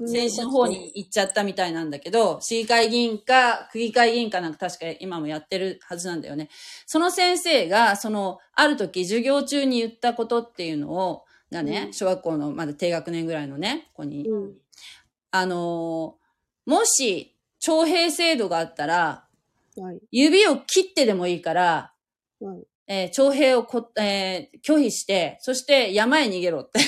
[0.00, 6.48] 政治の方に行っちゃったみたいなんだけど、市議会議員か、区議会議員かなんか確か今もやってるはずなんだよね。
[6.86, 14.54] その先生が、その、ある時授業中に言ったことっていうのを、がね、うん小学校のまだ低学年ぐらいのね、子に、うん。
[15.30, 16.26] あのー
[16.70, 19.25] もし、徴兵制度があったら、
[19.76, 20.00] はい。
[20.10, 21.92] 指を切ってでもいいから、
[22.40, 22.64] はい。
[22.88, 26.86] えー徴兵をこ、えー拒否して、そして山へ逃げろって、っっ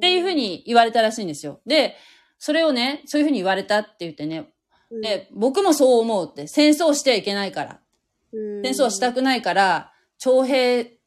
[0.00, 1.60] ていうふう、に言われたらしいんですよ。
[1.66, 1.96] で、
[2.38, 4.50] それをね、そういうふうに言われたって言ってね、
[5.02, 7.80] で、僕もそう思うって、戦争してはいけないから、
[8.62, 10.98] 戦争はしたくないから、徴兵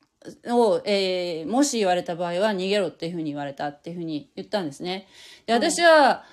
[0.48, 5.08] を、えーもし言われた場合は逃げろっていうふうに言われたっていうふうに言ったんですね。
[5.45, 6.24] で、私は、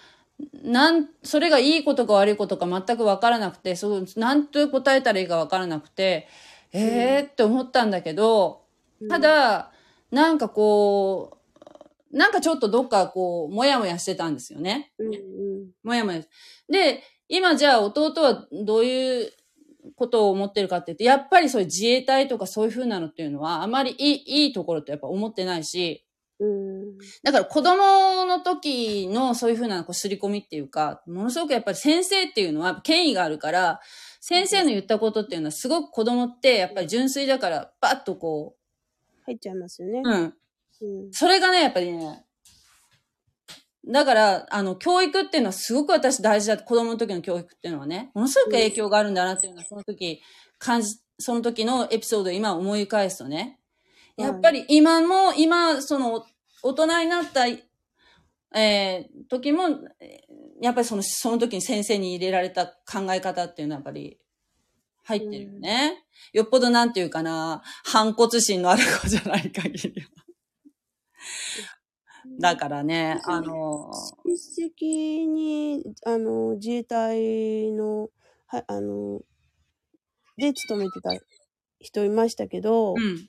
[0.62, 6.28] なん、それがいいことか悪いことか全くわからなくて、そう、なんと答えたらいいかわからなくて、
[6.72, 8.62] えーって思ったんだけど、
[9.08, 9.72] ただ、
[10.10, 11.38] なんかこ
[12.12, 14.92] う、なんかちょっとどっかこう、もやもやしてたんですよね。
[14.98, 16.22] うんうんもやもや。
[16.68, 19.32] で、今じゃあ弟はどういう
[19.96, 26.03] ことを思ってるかって言って、やっぱりそういう自衛隊とかそういう風なのっていうのは、あまりいい、いいところとやっぱ思ってないし、
[26.40, 33.80] うんだから子供の時のそういう風なこう刷り込みっていうか、ものすごくやっぱり先生っていうのは権威があるから、
[34.20, 38.56] 先生の言ったことっていうのはすごく子供ってやっぱり純粋だから、バッとこ
[39.26, 40.02] 入っちゃいますよね。
[40.04, 40.14] う、うん。
[40.16, 40.34] うん
[41.12, 42.24] それがね、やっぱりね、
[43.86, 50.20] だから、あの、教育っていうのはすごく私大事だ子供の時の教育っていうのはね、ものすごく影響があるんだなっていうのは、その時、
[50.58, 53.58] 感じ、その時のエピソードを今思い返すとね、
[54.16, 56.24] やっぱり今も、今、その、
[56.62, 59.68] 大人になった、えー時も、
[60.00, 64.18] えーやっぱりその、その時に先生に入れられた考え方っていうのはやっぱり
[65.02, 66.06] 入ってるよね。
[66.32, 70.08] よっぽどなんていうかな、反骨心のある子じゃない限りは。
[72.40, 73.90] だからね、あの、
[74.24, 78.08] 親戚に、あの、自衛隊の、
[78.46, 79.20] は、あの、
[80.36, 81.10] で勤めてた
[81.78, 83.28] 人いましたけど、うん、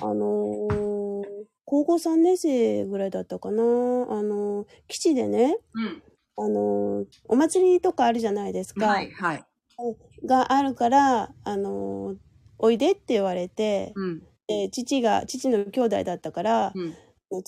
[0.00, 3.62] あのー高校3年生ぐらいだったかな。
[3.62, 6.02] あのー基地でね、うん。
[6.36, 8.86] あのーお祭りとかあるじゃないですか。
[8.86, 9.44] はい、はい。
[10.24, 12.16] があるから、あのー
[12.58, 16.94] おいでって言われて、うん、で父が、父の兄弟だったから、うん、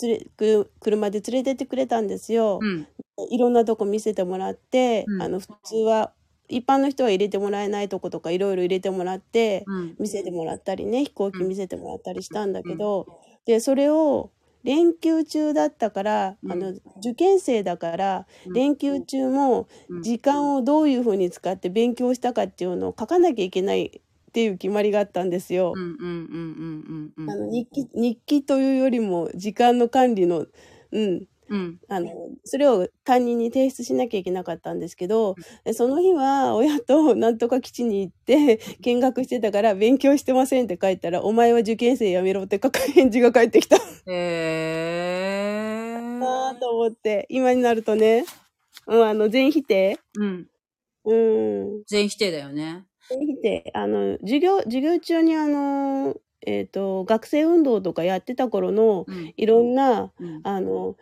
[0.03, 2.59] 連れく車で連れてってくれたんですよ。
[2.61, 2.86] うん、
[3.30, 6.12] いろんなとこ見せてもらって、うんあの普通は
[6.49, 13.07] 一般の人は入れてもらえないとことかいろいろ入れてもらって、うん、見せてもらったりね飛行機見せてもらったりしたんだけど、
[13.46, 14.30] でそれを
[14.64, 16.53] 連休中だったから、うん。
[16.53, 18.53] あの受験生だから、うん。
[18.53, 20.03] 連休中もうん。
[20.03, 25.74] 時間をどういうふうに使って勉強したかっていうのを書かなきゃいけないっていう決まりがあったんですよ。
[27.94, 30.46] 日記というよりも時間の管理の、
[30.92, 32.11] うん、うん、あの、
[32.44, 35.34] それを担任に提出しなきゃいけなかったんですけど、
[35.64, 43.76] でその日は親と なんとか基地に行って見学してたから勉強してませんって書いたら、お前は受験生やめろって書く返事が返ってきた
[44.07, 46.18] へー。
[46.18, 48.24] なぁと思って、今になるとね、
[48.86, 50.49] うん、あの、全否定うん。
[51.05, 51.82] うん。
[51.86, 52.84] 全否定だよね。
[53.09, 53.70] 全否定。
[53.74, 60.96] あの、授業、授業中にあの、えっ、と、学生運動とかやってた頃の、うん、いろんな、うん、あの、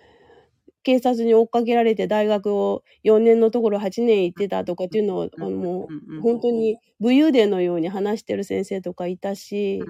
[0.87, 9.81] 警察に追っかけられて大学を4年のところ8年行ってたとかっていうのを、あのもう本当に武勇伝のように話してる先生とかいたし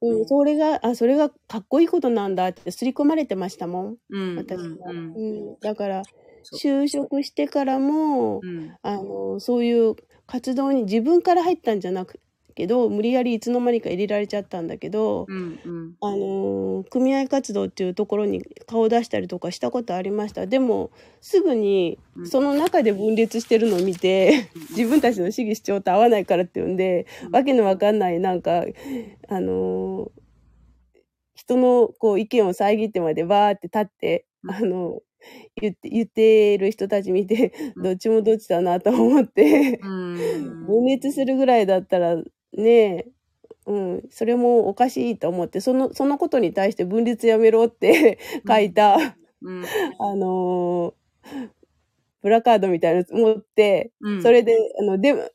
[0.00, 4.92] う、ん、それが、あ、それがかっこいいことなんだって刷り込まれてましたもん、うん、私は。
[4.92, 6.02] うん、うん、だから、
[6.58, 9.94] 就職してからも、うん、あの、そういう
[10.24, 12.18] 活動に自分から入ったんじゃなく
[12.54, 20.46] けど、無理やりいつの間にか入れられちゃったんだけど、うん、うん、あのー組合活動っていうところに顔を出したりとかしたことありました。
[20.46, 20.90] でも、
[21.20, 22.26] すぐにうん。
[22.26, 28.64] その中で分裂してるのを見て、自分たちの主義主張と合わないからっていうんで、わけのわかんない、なんか、
[29.28, 30.24] あのー
[31.36, 34.50] 人のこう意見を遮ってまでバーって立って、うん。
[34.52, 35.00] あの
[35.60, 37.82] 言って、言ってる人たち見て、うん。
[37.82, 42.16] どっちもどっちだなと思って、うん、分裂するぐらいだったら
[42.56, 43.06] ね
[43.66, 48.96] うん、それもおかしいと思って、その、そのことに対して分裂やめろって書いた、
[49.42, 49.64] うん、
[49.98, 51.48] あのー
[52.22, 55.28] プラカードみたいなの持って、うん、それで、あの、でも、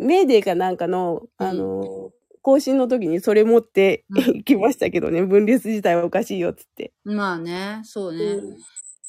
[0.00, 2.10] メーデーかなんかの、あのー
[2.44, 4.04] 更新の時にそれ持って
[4.44, 6.92] きましたけどね、分裂自体はおかしいよっつって。
[7.04, 8.24] まあね、そうね。
[8.24, 8.56] うん。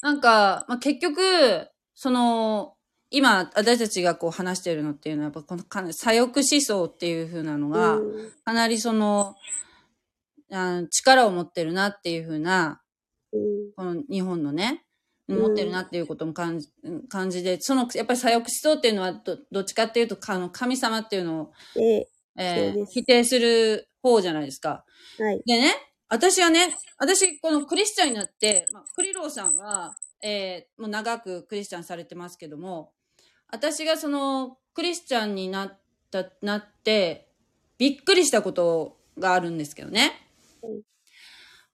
[0.04, 2.76] なんか、まあ、結局、その、
[3.14, 9.36] 今、私たちがこう話しているのっていうのは、やっぱこのかなり左翼思想っていう風なのが、うんかなりその、
[10.52, 12.82] あ力を持ってるなっていう風な、
[13.32, 14.84] うんこの日本のね、
[15.28, 16.70] うん持ってるなっていうことも感じ、
[17.08, 24.84] 感じで、その、やっぱり左翼思想っていうのはど、どっちかっていうと、あの、神様っていうのを、で、えー否定する方じゃないですか。
[25.20, 25.42] はい。
[25.46, 25.76] でね、
[26.10, 32.92] 私はね、私、このクリスチャンになって、まあ、クリローさんは、えーもう長くクリスチャンされてますけども、
[33.54, 35.80] 私がその、クリスチャンになっ
[36.10, 37.30] た、なって、
[37.78, 40.28] びっくりしたことがあるんですけどね。
[40.64, 40.82] うん。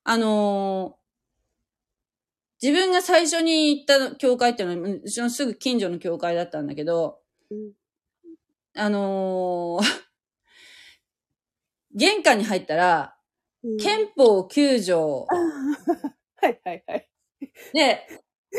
[0.03, 0.99] あのー
[2.61, 7.71] 自分が最初に行った教会っていうのは、うちのすぐ近所の教会だったんだけど、うん。
[8.75, 10.09] あのー
[11.95, 13.15] 玄関に入ったら、
[13.63, 13.77] うん。
[13.77, 15.25] 憲法9条。
[16.41, 17.09] はいはいはい。
[17.73, 18.05] で、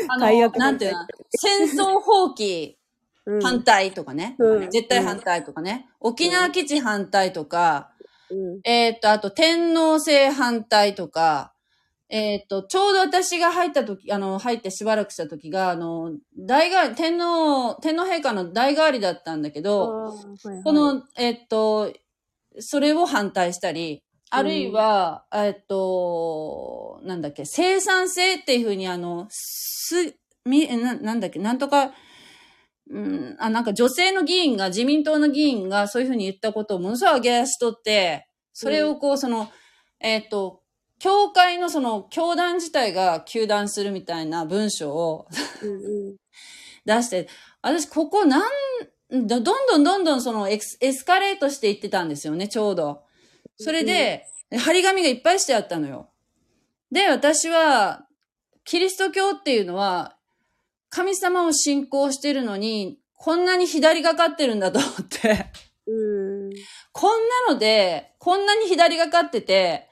[0.07, 2.80] あの、なんていうの、戦争放棄
[3.25, 3.41] うん。
[3.41, 4.69] 反対とかね、うん。
[4.69, 7.91] 絶対反対とかね、沖縄基地反対とか、
[8.29, 8.59] うん。
[8.63, 11.53] えーっと、あと天皇制反対とか、
[12.09, 20.63] えーっと、ちょうど私が入った時、あの、入ってしばらくした時が、あの、大替わり、天皇、天皇陛下の代替わりだったんだけど、あーはいはい。
[20.63, 21.93] この、えーっと、
[22.59, 31.93] それを反対したり、あるいは、えーっと、なんだっけ、生産性っていうふうに、あの、す、み、ななんだっけ、なんとか、
[32.91, 39.49] うん、あ、なんか女性の議員が、自民党の議員がそういうふうに言ったことをものすごい上げ足取って、それをこう、その、
[40.01, 40.61] えっと、
[40.99, 45.27] 教会のその、教団自体が糾弾するみたいな文章を
[46.85, 47.29] 出して、
[47.61, 48.41] 私、ここなん、
[49.09, 53.03] どんどんどんどんそのエエスカレートしていってたんですよね、ちょうど。
[53.57, 56.09] それで、張り紙がいっぱいしてあったのよ。
[56.91, 58.05] で、私は、
[58.65, 60.17] キリスト教っていうのは、
[60.91, 65.47] 神様を信仰してるのに、こんなに左がかってるんだと思って、
[65.87, 66.51] うん
[66.91, 69.87] こんなので、こんなに左がかってて、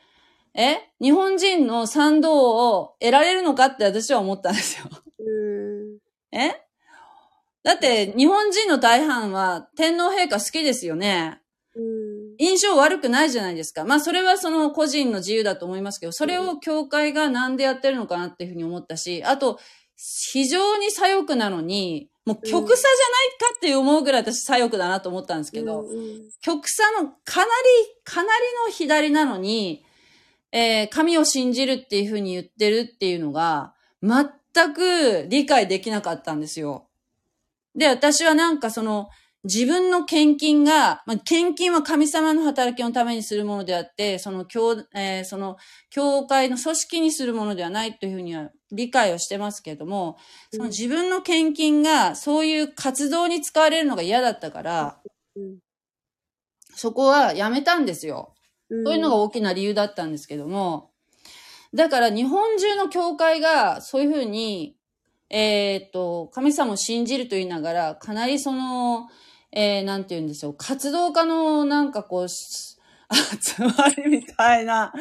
[0.53, 4.85] え日本人の賛同を得られるのかって私は思ったんですよ。
[5.19, 6.61] うんえ？
[7.63, 11.41] だって、日本人の大半は天皇陛下好きですよね。
[11.75, 13.83] うん印象悪くないじゃないですか。
[13.83, 19.59] まあ、それはその個人の自由だと思いますけど、それを教会がなんでやってるのかなっていうふうに思ったし、あと、
[20.01, 27.49] 非常に左翼なのに、もう極左じゃないかって思うぐらい私左翼だなと思ったんですけど、うん極左のかなり、
[28.05, 28.29] かなり
[28.65, 29.83] の左なのに、
[30.53, 36.87] えー神を信じるっていうふうに言ってるっていうのが、全く理解できなかったんですよ。
[37.75, 39.09] で、私はなんかその、
[39.45, 45.55] 自分の献金が、まあ、献金は神様の働きのためにするものであって、その教、えーその、
[45.89, 50.17] 教会の組織にするものではないというふうには理解をしてますけれども、
[50.51, 54.99] その自分の献金がそういう活動に使われるのが嫌だったから、
[55.37, 55.59] うん。
[56.75, 58.33] そこはやめたんですよ。
[58.69, 58.83] うん。
[58.85, 60.91] そういうのが大きな理由だったんですけども、
[61.73, 64.75] だから日本中の教会がそういうふうに、
[65.29, 69.07] えーっと、神様を信じると言いながら、かなりその、
[69.51, 72.79] えー、なんて言うんでしょう、活動家のなんかこう、し
[73.41, 74.93] 集まりみたいな、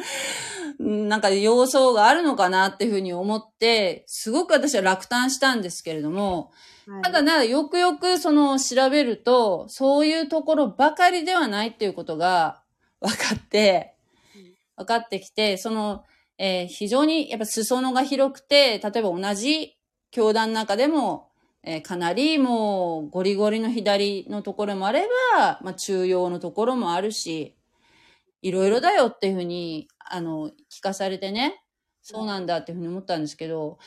[0.79, 6.51] うんなんか要素があるのかなっていうふうに思って、すごく私は落胆したんですけれども、
[6.87, 7.01] はい。
[7.03, 12.61] ただな、よくよくその調べると、そういうところばかりではないっていうことが
[12.99, 13.93] 分かって
[14.35, 16.03] うん、分かってきて、その、
[16.39, 19.77] えー非常にやっぱ裾野が広くて、例えば同じ
[20.09, 21.28] 教団の中でも、
[21.63, 27.55] えーかなりもうゴリゴリの左のところもあれば、まあ中央のところもあるし、
[28.41, 31.61] いろいろだよっていうふうに、あの、聞かされてね、
[32.01, 33.77] そうなんだっていうふうに思ったんですけど、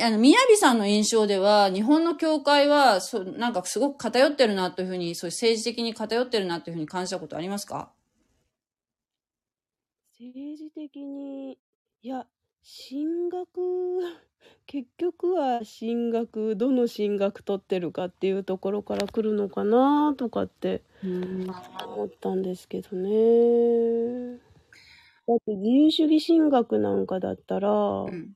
[0.00, 7.92] あの、宮城さんの印象では、日本の教会は、そ、なんかすごく偏ってるなというふうに、そういう政治的に偏ってるなというふうに感じたことありますか？
[10.18, 11.58] 政治的に、
[12.02, 12.26] いや、
[12.62, 13.48] 進学、
[14.66, 24.38] 結局は進学、どの進学取ってるかっていうところから来るのかなとかって思ったんですけどね。
[25.26, 28.32] だって自由主義進学なんかだったら、うん。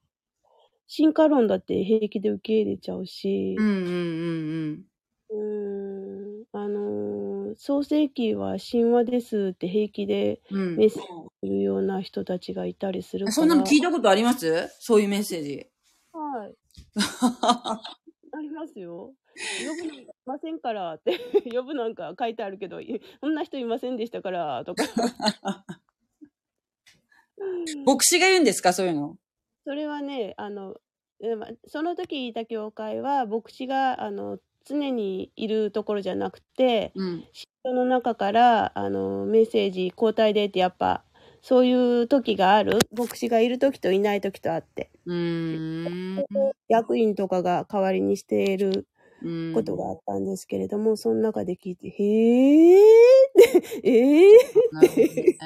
[0.89, 4.85] 進化論だって平気で受け入れちゃうしうん、うんうん
[5.31, 10.61] うーん、あのー創世記は神話ですって平気でうん。
[10.61, 11.09] うんメッセージ
[11.41, 13.33] するような人たちがいたりするから。
[13.33, 14.69] そんなの聞いたことあります？
[14.79, 15.67] そういうメッセージ。
[16.17, 16.55] はい。
[18.33, 19.12] ありますよ。
[19.67, 21.19] 呼ぶいませんからって、
[21.53, 24.85] 呼ぶなんか書いてあるけど、いそんな人いませんでしたからとか。
[27.85, 29.19] 牧師が言うんですかそういうの？
[29.64, 30.77] それはね、あの、
[31.21, 37.25] えまその時いた教会は、牧師があの常にいるところじゃなくて、うん。
[37.33, 41.05] 人の中からあのメッセージ交代でってやっぱ
[41.49, 44.90] そういう時がある牧師がいる時といない時とあって。
[46.68, 48.88] 役員とかが代わりにしている
[49.22, 52.80] うんことがあったんですけれども、その中で聞いて、へー
[53.84, 54.22] えー
[54.72, 55.36] なるほどね。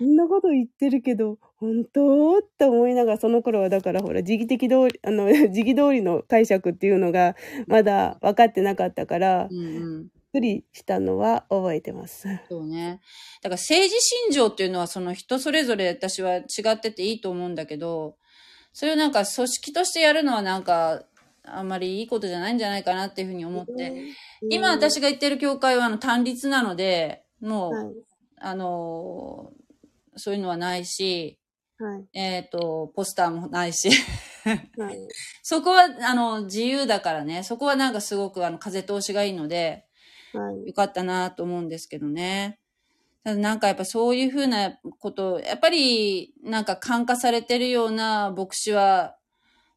[0.00, 2.38] そんなこと言ってるけど、本当？
[2.38, 7.36] って思いながら、その頃はだからほら、時期的通り、あの、 時期通りの解釈っていうのが、
[7.68, 10.08] まだ分かってなかったから、うんうん。
[10.32, 12.28] くりしたのは覚えてます。
[12.48, 13.00] そうね。
[13.42, 18.16] だから政治信条っていうのはその人それぞれ私は違ってていいと思うんだけど、
[18.72, 21.02] それをなんか組織としてやるのはなんか
[21.44, 24.04] あんまりいいことじゃないんじゃないかなっていうふうに思って。
[24.50, 27.94] 今私が言ってる教会はあの単立なので、もう、はい
[28.42, 29.60] あのー
[30.16, 31.38] そういうのはないし、
[31.78, 32.04] はい。
[32.12, 33.90] えっ、と、ポスターもないし。
[34.44, 35.08] はい。
[35.42, 37.42] そこは、あの、自由だからね。
[37.42, 39.84] そこはなんかすごく、あの、風通しがいいので、はい。
[40.34, 42.58] よかったなと思うんですけどね。
[43.24, 49.16] ただなんかやっぱそういうふうなこと、やっぱりなんか感化されてるような牧師は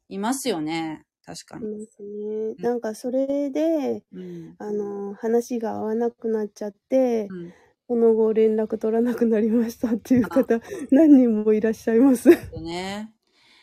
[0.08, 1.04] いますよね。
[1.24, 1.86] 確かに。
[1.86, 2.54] すね。
[2.58, 4.54] なんかそれで、うん。
[4.58, 7.52] あの、話が合わなくなっちゃって、うん。
[7.86, 12.30] その後連絡取らなくなりましたっていう方、何人もいらっしゃいます。
[12.50, 13.12] とね。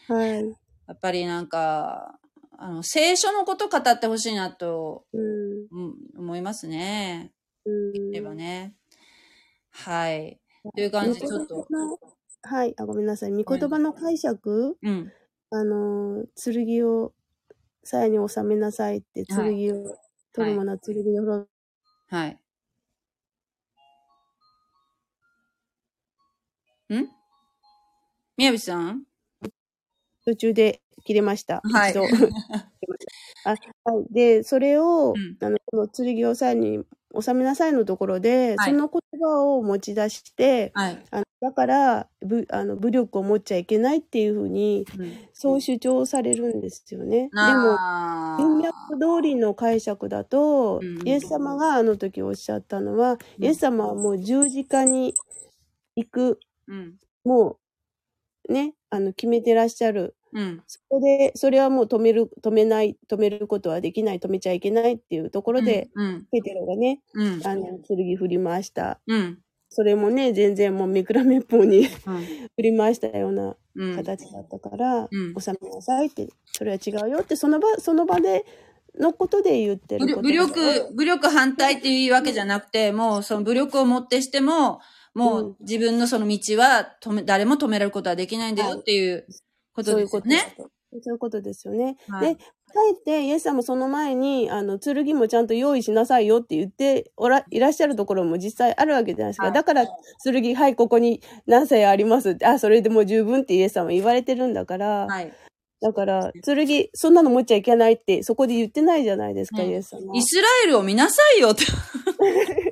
[0.08, 0.48] はい。
[0.88, 2.20] やっぱりなんか、
[2.64, 5.68] あの、聖書のこと語ってほしいなと、うん。
[5.72, 7.34] うん、思いますね。
[7.66, 8.12] うん。
[8.12, 8.76] でればね。
[9.72, 10.40] はい。
[10.76, 11.56] という感じで、ちょっと。
[11.72, 11.98] の
[12.44, 12.76] はい。
[12.78, 13.32] あ、ごめんなさい。
[13.32, 15.12] 御言葉の解釈、うん。
[15.50, 17.14] あの、剣を、
[17.84, 19.98] 鞘に収めなさいって、剣はいを、
[20.32, 21.50] 取るものは剣で滅ぶ
[22.10, 22.42] はい。
[26.90, 27.08] ん？
[28.38, 29.04] 宮部さん？
[30.26, 31.62] 途中で切れました。
[31.64, 31.94] はい。
[33.44, 34.14] あはい。
[34.14, 36.84] で、それを、うんあの、この剣を鞘に
[37.20, 41.04] 収めなさいのところで、はいその言葉を持ち出して、はい。
[41.12, 47.30] あのだから武あの、武力を持っちゃいけないっていうふうに、うん、そう主張されるんですよね。
[47.34, 47.78] でも、
[48.38, 55.16] 文脈通りの解釈だと、うんイエス様があの時おっしゃったのは、うんイエス様はもう十字架に
[55.96, 56.96] 行く、うん。
[57.26, 57.58] も
[58.48, 60.16] う、ね、あの、決めてらっしゃる。
[60.34, 60.64] うん。
[60.68, 66.26] そこで、それはもう止める、止めない、止めることはできない、止めちゃいけないっていうところで、うん。
[66.32, 67.48] ペテロがね、うん。
[67.48, 69.00] あの、剣振り回した。
[69.08, 69.40] うん。
[69.70, 71.88] それもね、全然もうめくらめっぽうにうん。
[72.58, 73.96] 振り回したようなうん。
[73.96, 78.46] 形だったから、うん収めなさいって、それは違うよって、その場、その場で、
[79.00, 84.80] のことで言ってる武力、武力反対っていうわけじゃなくて、もうその武力をもってしても、
[85.14, 89.26] もうんう自分のその道は止め、誰も止められることはできないんだよっていう
[89.74, 90.56] ことそういうですよね。
[91.04, 91.96] そういうことですよね。
[92.10, 92.42] はいで、か
[92.90, 99.46] えって、イエス様その前に、あの、剣もちゃんと用意しなさいよって言っておら、いらっしゃるところも実際あるわけじゃないですか。
[99.46, 99.88] はいだから、
[100.24, 105.34] 剣、はい、ここに何歳ありますって、あ、それでもう十分ってイエス様言われてるんだから、はい。
[105.82, 110.16] だから、剣、そんなの持っちゃいけないって、そこで言ってないじゃないですか、うんイエス様。
[110.16, 111.66] イスラエルを見なさいよって。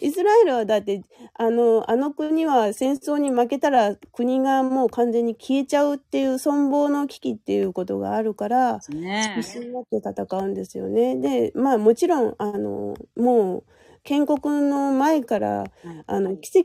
[0.00, 1.02] イスラエルはだって、
[1.34, 11.16] あの、あの国は戦争に負けたら国がもう完全に消えちゃうっていう存亡の危機っていうことがあるから、ね必死になって戦うんですよね。
[11.16, 13.64] で、まあもちろん、あの、もう、
[14.02, 15.64] 建国の前から、
[16.06, 16.60] あの、奇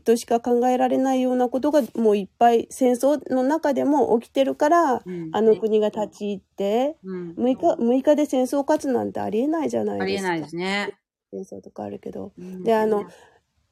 [0.00, 7.34] 跡としか考えられないようなことがもういっぱい戦争の中でも起きてるから、うんあの国が立ち入って、うん。
[7.34, 10.30] 6日、6日で戦争勝つなんてありえないじゃないですか。
[10.30, 10.99] ありえないですね。
[11.30, 12.32] 戦争とかあるけど。
[12.38, 13.06] うんで、あの、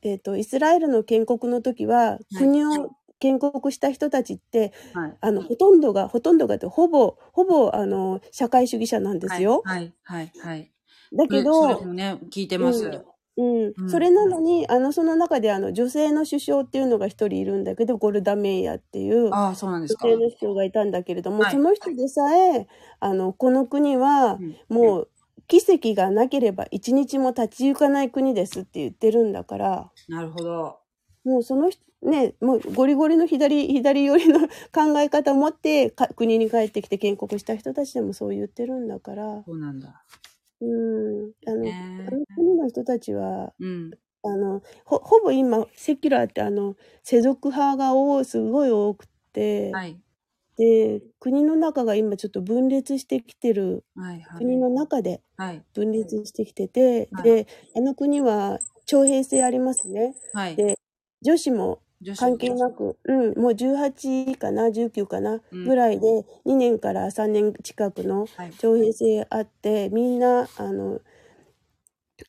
[0.03, 5.17] えっ、と、イスラエルの建国の時は、国を建国した人たちって、はい。
[5.21, 9.63] あの、ほとんどが、ほとんどがって、ほぼ、ほぼ、あの、社会主義者なんですよ。
[9.65, 10.71] はい、はい、はい。
[11.17, 12.85] だけど、もね、聞いてます。
[12.85, 13.03] うん
[13.39, 20.09] うん、うんそれなのに、あの、その中で、あの、女性の首相っていうのが一人いるんだけど、ゴルダ・メイヤーっていう、ああ、そうなんですか。
[20.09, 22.67] 女性の首相がいたんだけれども、はいその人でさえ、
[23.01, 25.09] あの、この国はう、んもう、
[25.49, 30.79] 奇跡がなければ一日も立ち行かない国ですって言ってるんだから、なるほど。
[31.25, 34.41] もうその人、ね、もうゴリゴリの左、左寄りの
[34.73, 40.05] 考え方を持ってか国に帰ってきて建国した人たちでもそう言ってるんだから、そうなんだ。
[40.61, 43.91] うん、あの、ねあの国の人たちは、うん。
[44.25, 50.01] あの、ほ、ほぼ今、セキュラーってあの、世俗派が多い、すごい多くて、はい。
[50.59, 54.45] で、国の中が今ちょっと分裂してきてる、はい、はい。
[54.45, 55.65] 国の中ではい。
[55.75, 60.15] 分裂してきてて、はいで、あの国は徴兵制ありますね。
[60.33, 60.57] はい。
[60.57, 60.79] で
[61.23, 61.81] 女子も
[62.17, 66.07] 関係なく、うん、もう18かな、19かな、うんぐらいで、
[66.45, 68.53] 2年から3年近くのはい。
[68.53, 71.01] 徴兵制あって、みんな、あの、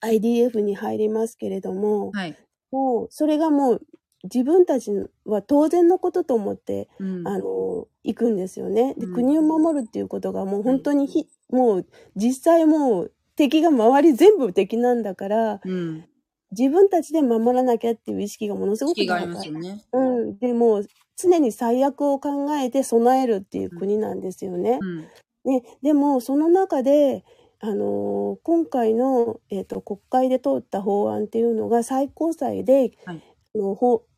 [0.02, 2.36] IDF に入りますけれども、はい。
[2.72, 3.82] もう、それがもう、
[4.24, 4.92] 自分たち
[5.26, 7.28] は当然のことと思って、うん。
[7.28, 8.94] あの、行くんですよね。
[8.96, 11.86] で、うん国を守るっていうことがもう本当にひ、もう、
[12.16, 16.06] 実際もう、敵が周り全部敵なんだから、うん。
[16.52, 19.28] 自分たちで守らなきゃっていう意識がものすごく高い。
[19.28, 19.84] ますよね。
[19.94, 20.38] うん。
[20.40, 20.84] でも、
[21.16, 24.80] 常に最悪を考えて備えるっていう国なんですよね。
[24.82, 25.08] うん。
[25.46, 27.24] ね、でも、その中で、
[27.62, 33.24] あのー今回の、えっ、と、国会で通った法案っていうのが最高裁で、はい
[33.56, 34.09] あの法うー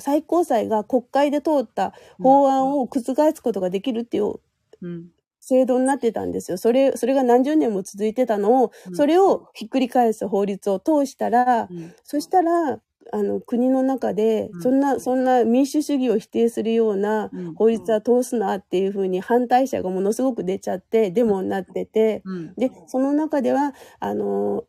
[0.00, 3.00] 最高裁が国会で通った法案を覆
[3.34, 4.34] すことができるっていう
[4.80, 5.14] うん。
[5.40, 6.58] 制度になってたんですよ。
[6.58, 11.94] それ、それが何十年も続いてたのを、うんそれをひっくり返す法律を通したら、うん。
[12.04, 12.80] そしたら、
[13.12, 22.56] あの、国の中でう、んそんな、そんな民主主義を否定するようなうん法律は通すなっていうふうに反対者がものすごく出ちゃって、デモになってて、うん。
[22.56, 24.64] で、その中では、あの、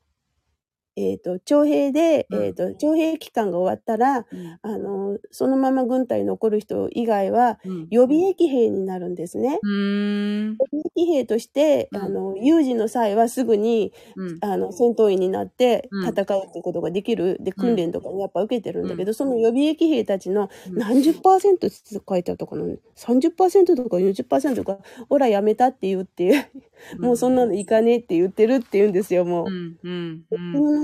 [0.97, 7.88] えっ、と、徴兵で、うんえっ、と、徴兵期間が終わったら、うんあの、そのまま軍隊に残る人以外は、うん。
[7.89, 9.59] 予備役兵になるんですね。
[9.61, 10.57] うーん。
[10.57, 14.38] 予備役兵として、うんあの、有事の際はすぐに、うん。
[14.41, 17.38] あの、戦闘員になってうん戦うってことができる。
[17.41, 21.77] で、うん訓練とかもやっぱ受けてるんだけど、うその予備役兵たちのうん何十パーセントって
[22.07, 22.63] 書いてあったかな
[22.95, 26.45] ?30% とか40%とか、ほらやめたって言うっていう、
[26.99, 29.47] もうそんなのいかねえって言ってるって言うんですよ、もう。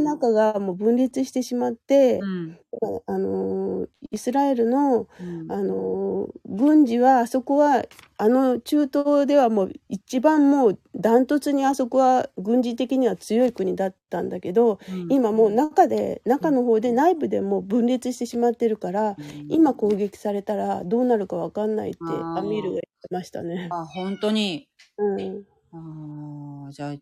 [0.02, 2.58] 中がもう分裂してしまって、うん。
[3.06, 5.52] あのーイスラエルの、うん。
[5.52, 7.86] あのー軍事はあそこは
[8.18, 19.16] あの中東ではもう一番もうダントツにあそこは軍事的には強い国だったんだけどうん、今もう中で中の方で内部でもう分裂してしまってるから
[19.50, 23.70] 今攻撃されたらどうなるかわかんないってアミールが言ってましたね。
[23.72, 24.68] あ、本当に。
[24.98, 26.96] うん、ああ、じゃあ、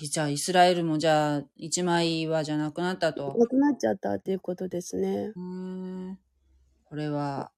[0.00, 3.34] じゃあ、イスラエルもじゃあ、一枚岩じゃなくなったと。
[3.38, 5.32] なくなっちゃったっていうことですね。
[5.34, 5.40] うー
[6.12, 6.18] ん。
[6.84, 7.50] これは、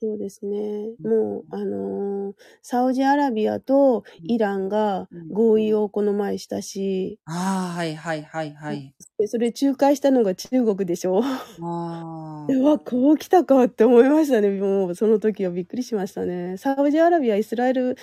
[0.00, 0.90] そうですね。
[1.02, 8.94] もう、あのーサウジアラビアとイランが合意をこの前したし、ああ、はいはいはいはい。
[9.18, 11.22] でそれ仲介したのが中国でしょ。
[11.24, 14.50] あうわ、こう来たかって思いましたね。
[14.50, 16.56] もう、その時はびっくりしましたね。
[16.58, 17.96] サウジアラビア、イスラエル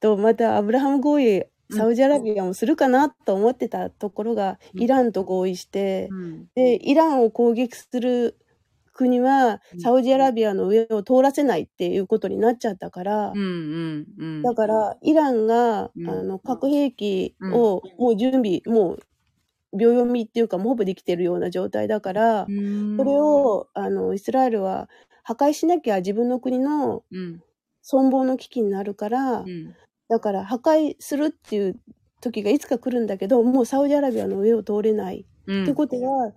[0.00, 4.82] とまたアブラハム合意、サウジアラビアもするかなと思ってたところが、うん。
[4.82, 6.14] イランと合意して。
[6.54, 8.38] で、イランを攻撃する
[8.92, 13.46] 国はうん、サウジアラビアの上を通らせないっていうことになっちゃったから、うんう
[13.98, 14.50] んうん。
[14.50, 16.08] だから、イランが、うん。
[16.08, 18.98] あの、核兵器を、もう準備、もう、
[19.78, 22.56] 秒読みっていうか、もうほぼできてるような状態だから、うーん、
[22.98, 24.88] それを、あの、イスラエルは
[25.24, 27.42] 破壊しなきゃ自分の国のうん、
[27.84, 29.76] 存亡の危機になるから、うん、
[30.08, 31.80] だから破壊するっていう
[32.20, 35.26] 時がいつか来るんだけど、もうサウジアラビアの上を通れない。
[35.46, 35.62] うん。
[35.64, 36.32] ってことは、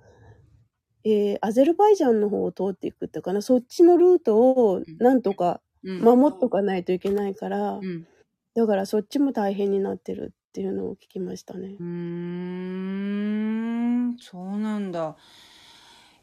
[1.05, 8.07] えーアゼルバイジャンの方を通っていくっていうかな、そっちのルートをなんとかうん、守っとかないといけないから、うん。
[8.55, 11.83] だからそっちも大変になってるっていうのを聞きましたねう。
[11.83, 15.15] ーん、そうなんだ。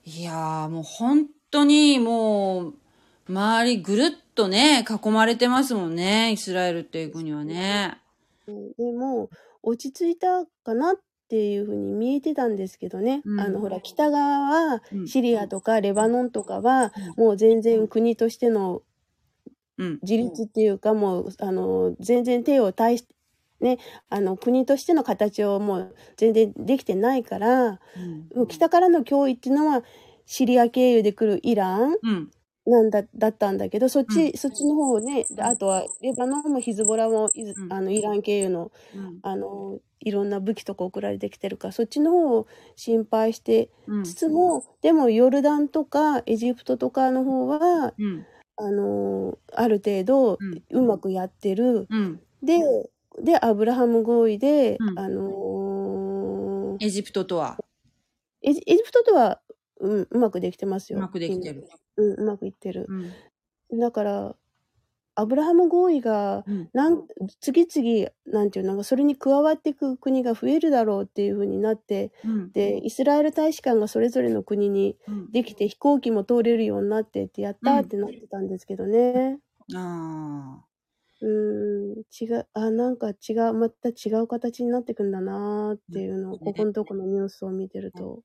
[0.04, 2.74] いやー、もう本当にもう、
[3.28, 7.98] 周りぐるっとね、囲まれてますもんね、イスラエルっていう国はね。
[8.46, 9.30] うんでも、
[9.62, 10.94] 落ち着いたかなっ
[11.28, 13.22] ていうふうに見えてたんですけどね。
[13.24, 18.82] うんあの、ほら、北側はうん、シリアとかレバノンとかは、もう全然国としての
[19.78, 19.98] うん。
[20.02, 23.14] 自立っていうか、もう、あの、全然手を対して、
[23.60, 23.78] ね、
[24.10, 27.80] あの、国としての形をもう全然できてないから、
[28.34, 29.82] もう北からの脅威っていうのは、
[30.26, 32.30] シリア経由で来るイランうん。
[32.66, 39.22] なんだ、だったんだけど、そっち、うそっちの方ね、であとは、レバノンもヒズボラもイズ、うんあの、イラン経由の、うん。
[39.22, 44.02] あの、いろんな武器とか送られてきてるから、そっちの方を心配してうん。
[44.02, 48.26] つつも、でもヨルダンとかエジプトとかの方は、うん。
[48.56, 51.90] あの、ある程度うまくやってる。
[51.90, 52.26] うん。
[52.42, 52.60] で、
[53.22, 57.58] で、アブラハム合意で、うんあのエジプトとは？
[58.42, 59.40] エジ、エジプトとは、
[59.80, 60.98] うん、うまくできてますよ。
[60.98, 61.68] うまくできてる。
[61.96, 62.86] うん、うまくいってる。
[62.88, 63.16] うん。
[63.72, 64.36] だから、
[65.16, 66.70] アブラハム合意が、うん。
[66.74, 67.04] なん
[67.40, 72.52] 次々、なんていうのか、それに加わっていく国が増えるだろうっていうふうになって、うん。
[72.54, 75.32] で、イスラエル大使館がそれぞれの国にうん。
[75.32, 79.40] できて飛行機も通れるようになってってやったーってなってたんですけどね。
[79.74, 79.78] あ
[80.62, 80.66] あ。
[81.20, 88.22] うーん、違う、あ、なんか違う、また違う形になってくんだなーっていうのを、ねここのとこのニュースを見てると。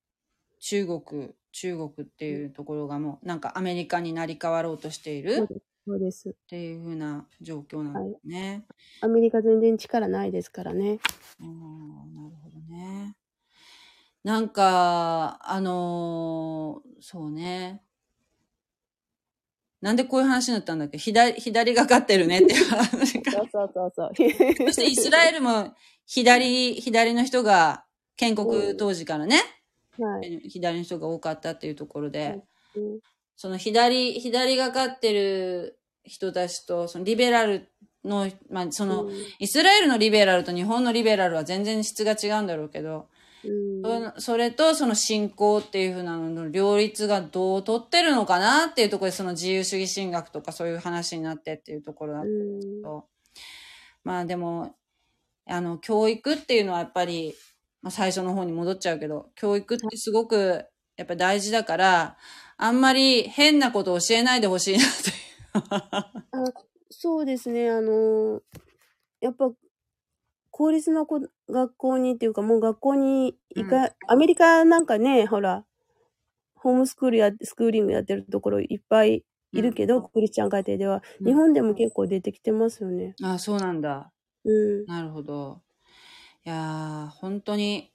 [0.62, 5.62] 中国、中国っていうところがもう、なんかアメリカになり変わろうとしているっそうです。
[5.88, 6.36] そうです。
[6.48, 8.64] ていう風な状況なんですね。
[9.02, 11.00] アメリカ全然力ないですからね。
[11.42, 13.16] ああ、なるほどね。
[14.24, 17.82] なんか、あのーそうね。
[19.82, 21.00] なんでこういう話になったんだっけ？
[21.00, 23.32] 左、左がかってるねっていう 話が。
[23.32, 24.14] そうそうそうそう。
[24.68, 25.74] そしてイスラエルも
[26.06, 27.84] 左、左の人が
[28.16, 29.42] 建国当時からね、
[30.04, 30.50] はい。
[30.50, 32.44] 左の人が多かったっていうところで、はい
[32.76, 33.00] うん。
[33.36, 37.70] その左、左がかってる人たちと、そのリベラル
[38.04, 39.16] の、まあその、うん。
[39.40, 43.08] イスラエルのリベラルと日本のリベラルは全然質が違うんだろうけど、
[43.44, 44.14] うん。
[44.18, 53.06] それとその信仰っていう風なのの両立がどう取ってるのかなっていうところでその自由主義神学とかそういう話になってっていうところだったうんけど、
[54.04, 54.76] まあでも、
[55.48, 57.34] あの、教育っていうのはやっぱり、
[57.82, 60.66] まあ最初の方に戻っちゃうけど、教育ってすごく、
[60.98, 62.18] やっぱ大事だから、
[62.58, 65.92] あんまり変なことを教えないでほしいなという。
[66.32, 66.54] あ
[66.90, 68.42] そうですね、あの、
[69.20, 69.52] やっぱ、
[70.52, 75.66] 公立の子学校にっていうか、もう学校に行か、アメリカなんかね、ほら、
[76.54, 83.16] ホームスクールや、スクーリングやってるところいっぱいいるけど、クリスチャン家庭では、うん日本でも結構出てきてますよね。
[83.24, 84.12] あ、そうなんだ。
[84.44, 84.52] う
[84.84, 84.86] ん。
[84.86, 85.62] なるほど。
[86.46, 87.92] いやー、本当に、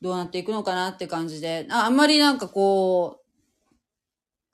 [0.00, 3.74] どうなっていくのかなって感じで、ああんまりなんかこう、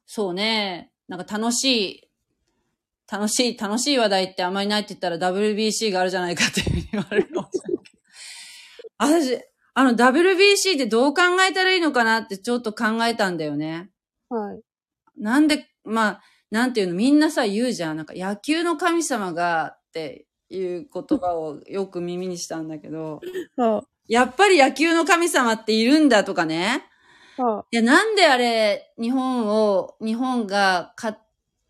[0.07, 2.11] そうね、なんか楽しい、
[3.11, 8.01] 楽しい、楽しい話題ってあんまりないって言ったら WBC があるじゃないかっていうふうに言われるかもしれないけど。
[8.98, 9.44] 私、
[9.74, 13.90] あの WBC ってどう考えたらいいのかなってちょっと考えたんだよね。
[14.28, 14.61] はい。
[15.16, 17.97] なんで、まあ、なんていうの、みんなさ、言うじゃん。
[17.97, 23.20] なんか、野球の神様が、っていう言葉をよく耳にしたんだけど、
[23.56, 26.85] はやっぱり野球の神様っているんだとかね。
[27.39, 31.18] あ、はあ、いや、なんであれ、日本を、日本が勝っ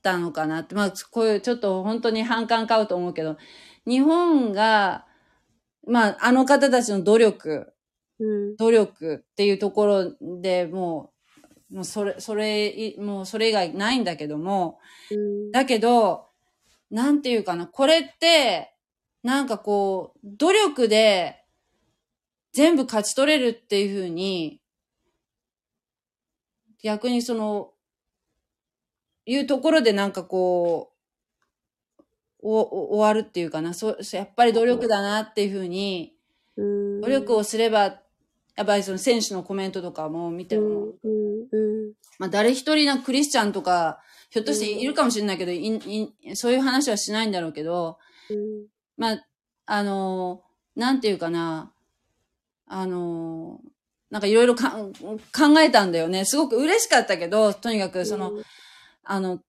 [0.03, 3.37] たのかなって、まあ、こういう、ちょっと本当に反感買うと思うけど、
[3.87, 5.07] 日本が、
[5.87, 7.73] まあ、あの方たちの努力、
[8.19, 8.57] うん。
[8.57, 11.13] 努力っていうところでも
[11.71, 14.79] う、もうそれ、それ、もうそれ以外ないんだけども、
[15.11, 15.15] う
[15.49, 15.51] ん。
[15.53, 16.30] だけど、
[16.91, 18.75] なんていうかな、これって、
[19.23, 21.45] なんかこう、努力で
[22.53, 24.61] 全部勝ち取れるっていうふうに、
[26.83, 27.73] 逆にその、
[29.27, 31.01] いうところでなんかこう、
[32.43, 36.17] お、お終わるっていうかな、そう、やっぱり努力だなっていうふうに、
[36.57, 37.01] うん。
[37.03, 38.01] 努力をすれば、
[38.57, 40.95] やっぱりその選手のコメントとかも見ても。
[42.19, 44.01] まあ誰一人なクリスチャンとか、
[44.31, 47.99] ひょっとしているかもしれないけど、いいそういう話はしないんだろうけど、
[48.31, 48.67] うん。
[48.97, 49.27] まあ、
[49.67, 51.73] あのーなんていうかな、
[52.67, 53.69] あのー
[54.11, 54.63] なんかいろいろ考
[55.61, 56.25] えたんだよね。
[56.25, 58.33] すごく嬉しかったけど、とにかくその、
[59.05, 59.41] あの、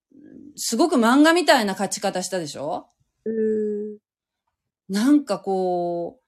[0.56, 2.88] すごく漫画みたいな勝ち方したでしょ？
[3.26, 3.98] うん。
[4.88, 6.24] なんかこう、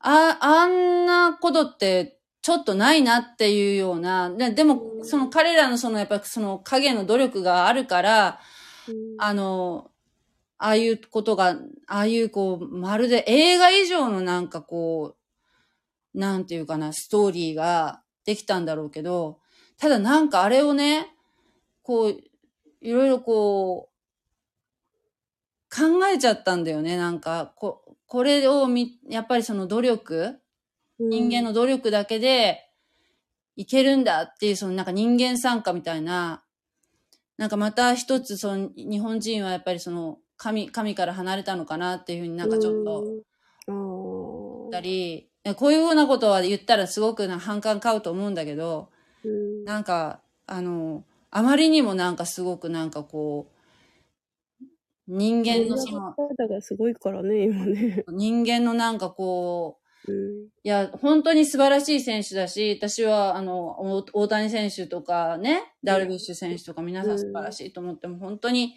[0.00, 2.17] あ、あんなことって
[2.48, 8.40] ちょっとないなっていうような、ででも、その彼らのそのやっぱその影の努力があるから、
[9.18, 9.90] あの、
[10.56, 15.14] ああいうことが、ああいうこう、まるで映画以上のなんかこ
[16.14, 19.40] う、なんていうかな、ストーリーができたんだろうけど、
[19.76, 21.14] ただなんかあれをね、
[21.82, 22.18] こう、
[22.80, 23.90] いろいろこ
[25.70, 26.96] う、考えちゃったんだよね。
[26.96, 30.40] なんか、こ、これをみ、やっぱりその努力、
[30.98, 32.70] 人間の努力だけで
[33.56, 36.42] いけるんだっていう、そのなんか人間参加みたいな、
[37.36, 43.04] なんかまた一つその日本人はやっぱりその神、神から離れたのかなっていうふうになんかちょっと
[43.66, 48.90] と、思ったり、こういうようなことは言ったらすごくな反感買うと思うんだけど、
[49.24, 49.64] うん。
[49.64, 54.64] なんか、あの、あまりにもなんかすごくなんかこう、
[55.06, 58.04] 人間のその、方がすごいからね、今ね。
[58.08, 59.87] 人間のなんかこう、うん。
[60.06, 68.74] いや、本当に素晴らしい選手だし、私は、あの、お大谷選手とかね、ダルビッシュ選手とか皆さん素晴らしいと思っても、本当に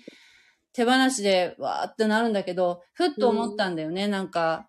[0.73, 4.67] 手放しでわーってなるんだけど、ふっと思ったんだよね、なんか、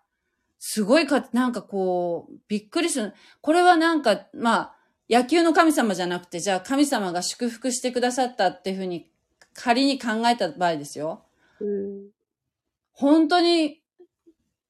[0.59, 3.13] すごいか、なんかこう、びっくりする。
[3.41, 4.75] これはなんか、まあ、
[5.09, 9.11] 野球の神様じゃなくて、じゃあ神様が祝福してくださったっていうふうに、
[9.53, 11.25] 仮に考えた場合ですよ。
[11.59, 12.09] うん。
[12.93, 13.82] 本当に、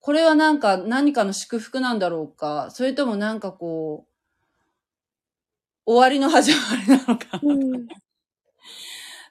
[0.03, 4.09] これはなんか何かの祝福なんだろうか、それともなんかこう、
[5.85, 7.39] 終わりの始まりなのか。
[7.41, 7.87] うん。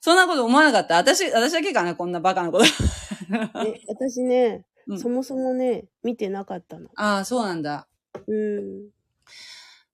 [0.01, 2.65] そんなこと思わなかった私、私だけかなこんなバカなこと。
[2.65, 6.89] え、私ね、うんそもそもね、見てなかったの。
[6.97, 7.87] ああ、そうなんだ。
[8.27, 8.89] うん。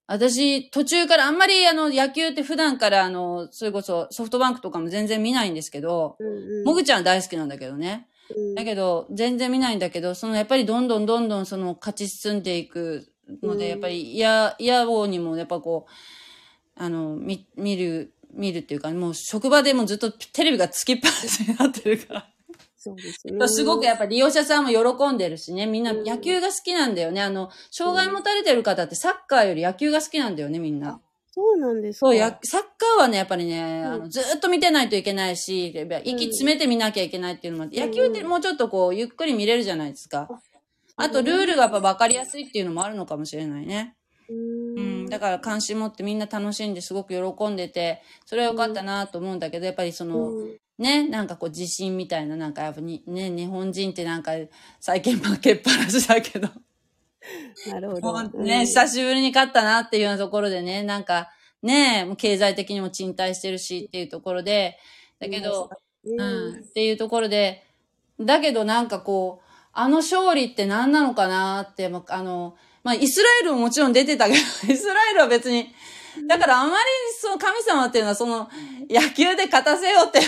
[0.07, 6.27] 私、途中からあんまりあの、野球って普段からあの、それこそソフトバンクとかも全然見ないんですけど、うん
[6.61, 6.65] うん。
[6.67, 8.07] もぐちゃんは大好きなんだけどね。
[8.37, 22.31] うんだけど、全然見ないんだけど、そのやっぱりどんどんどんどんその勝ち進んでいくので、うんやっぱり嫌、嫌王にもやっぱこう、あの、見、見る、見るっていうか、もう職場でもずっとテレビがつきっぱなしになってるから。
[22.77, 23.49] そうですね。
[23.49, 27.21] すごくやっぱ利用者さんも喜んでるしね、みんなうん野球が好きなんだよね。
[27.21, 31.01] あの、障害持たれてる方ってサッカーより野球が好きなんだよね、みんな。
[31.39, 32.07] そうなんですか。
[32.07, 40.29] そう、や、サッカーはね、やっぱりね、うんあのずーっと見てないといけないし、息詰めて見なきゃいけないっていうのもあって、うん野球ってもうちょっとこう、ゆっくり見れるじゃないですか。
[40.97, 43.95] あと、ルールがやっぱ分かりやすいっていうのもあるのかもしれないね。
[44.29, 44.37] うう
[44.81, 45.05] ん。
[45.05, 45.07] ん。
[45.07, 54.33] だから関心持ってみんな楽しんですごく喜んでて、それは良かったなと思うんだけど、やっぱりその、うんね、なんかこう自信みたいな、なんかやっぱに、ね、日本人ってなんか
[54.81, 56.49] 最近負けっぱなしだけど、
[57.71, 58.13] なるほど。
[58.13, 61.31] もうね、久しぶりに勝ったなっていうようなところでね、なんか、
[61.63, 64.79] ねえ、もう経済的にも賃貸してるしっていうところで、
[65.19, 65.71] だけど、
[66.05, 67.65] うん、っていうところで、
[68.21, 74.39] だけどなんかこう、あの勝利って何なのかなって、まあの、まあ、イスラエルももちろん出てたけど、
[74.73, 75.73] イスラエルは別に、
[76.27, 76.75] だからあまり
[77.21, 78.49] その神様っていうのはその
[78.89, 80.21] 野球で勝たせようって、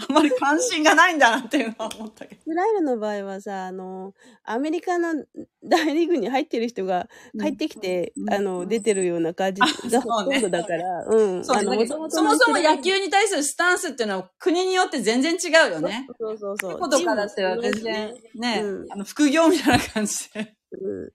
[0.00, 2.40] あまり関心がないんだなっていうのは思ったけど。
[2.40, 4.14] イスラエルの場合はさ、あの、
[4.44, 5.24] アメリカの
[5.64, 7.08] 大リーグに入ってる人が
[7.38, 11.44] 帰ってきて、うんあの、出てるような感じがほとんどだから、うん。
[11.44, 16.06] そそもそも野球に対するスタンスっていうのは国によって全然違うよね。
[16.18, 16.78] そうそうそう。
[16.78, 21.10] ことからっては全然ね、うんあの副業みたいな感じでうん。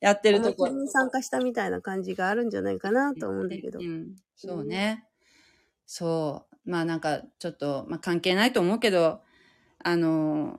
[0.00, 3.78] やってるとこに参加したみたいな感じがあるんじゃないかなと思うんだけど。
[3.80, 5.04] うん、そうね。
[5.86, 6.55] そう。
[6.66, 9.20] まあなんかちょっと、まあ関係ないと思うけど、
[9.78, 10.58] あの、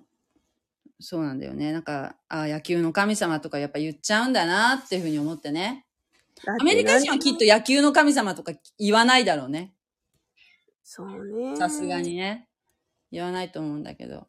[0.99, 1.71] そうなんだよね。
[1.71, 5.85] なんか、あ野球の神様とかやっぱ言っちゃうんだなっていうふうに思ってね。
[6.45, 9.73] アメリカ人はきっと野球の神様とか言わないだろうね。
[10.83, 11.55] そうね。
[11.55, 12.47] さすがにね。
[13.11, 14.27] 言わないと思うんだけど。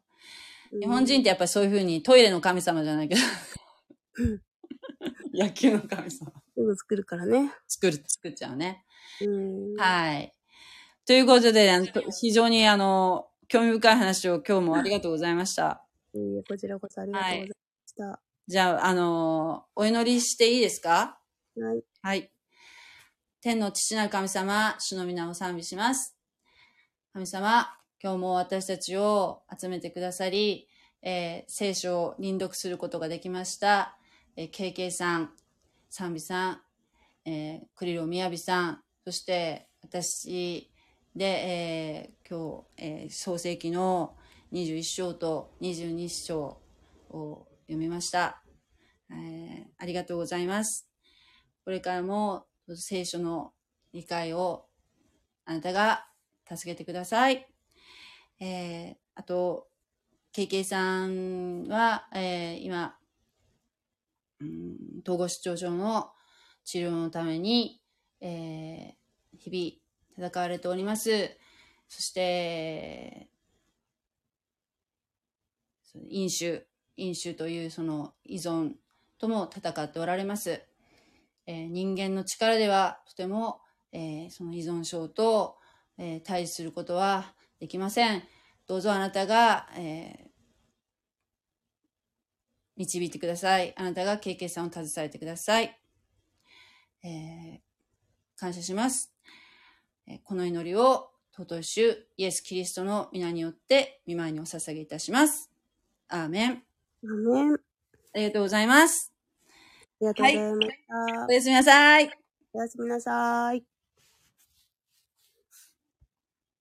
[0.71, 0.79] うん。
[0.79, 3.21] 日本人ってやっぱりそういうふうにトイレの神様じゃないけど。
[5.33, 6.31] 野球の神様。
[6.55, 7.53] すぐ作るからね。
[7.67, 8.83] 作る、作っちゃうね。
[9.21, 9.75] うん。
[9.75, 10.33] はい。
[11.09, 11.87] ということで、あの
[12.21, 15.83] 非常にあの、興味深い話を今日もありがとうございました。
[16.13, 17.55] いいえこちらこそありがとうございま
[17.87, 18.21] した。
[18.47, 21.17] じゃあ、あの、お祈りしていいですか？
[21.59, 21.83] はい。
[22.03, 22.31] はい。
[23.41, 26.15] 天の父なる神様、主の皆を賛美します。
[27.11, 30.67] 神様、今日も私たちを集めてくださり、
[31.01, 33.97] えー聖書を輪読することができました。
[34.35, 35.31] えー、KK さん、
[35.89, 36.61] 賛美さん、
[37.25, 40.69] えー、クリロみやびさん、そして私
[41.19, 44.15] で、えー今日、えー創世記の
[44.53, 46.61] 21章と22章
[47.09, 48.41] を読みました。
[49.11, 50.89] えーありがとうございます。
[51.65, 53.51] これからも聖書の
[53.91, 54.67] 理解を
[55.43, 56.07] あなたが
[56.49, 57.45] 助けてください。
[58.39, 59.67] えーあと、
[60.33, 62.95] KK さんは、えー今、
[64.39, 66.11] うん統合失調症の
[66.63, 67.81] 治療のために、
[68.21, 69.88] えー日々
[70.19, 71.37] 戦われております。
[71.87, 73.29] そして、
[76.09, 76.67] 飲酒、
[76.97, 78.73] 飲酒というその依存
[79.17, 80.61] とも戦っておられます。
[81.47, 85.57] えー人間の力ではとても、えーその依存症と、
[85.97, 88.23] えー対峙することはできません。
[88.67, 90.29] どうぞあなたが、え
[92.75, 93.73] 導いてください。
[93.77, 95.77] あなたが経験さんを携えてください。
[97.03, 97.61] え
[98.37, 99.18] 感謝します。
[100.09, 105.51] えーこの祈りを尊い主イエス・キリストの皆によって見舞いにお捧げいたします。
[106.09, 106.63] アーメン。
[107.03, 107.53] アメン。
[107.53, 107.55] あ
[108.15, 109.13] ありがとうございます。
[110.01, 111.27] りがとうございました。
[111.29, 112.11] おやすみなさい。
[112.53, 113.78] おやすみなさい。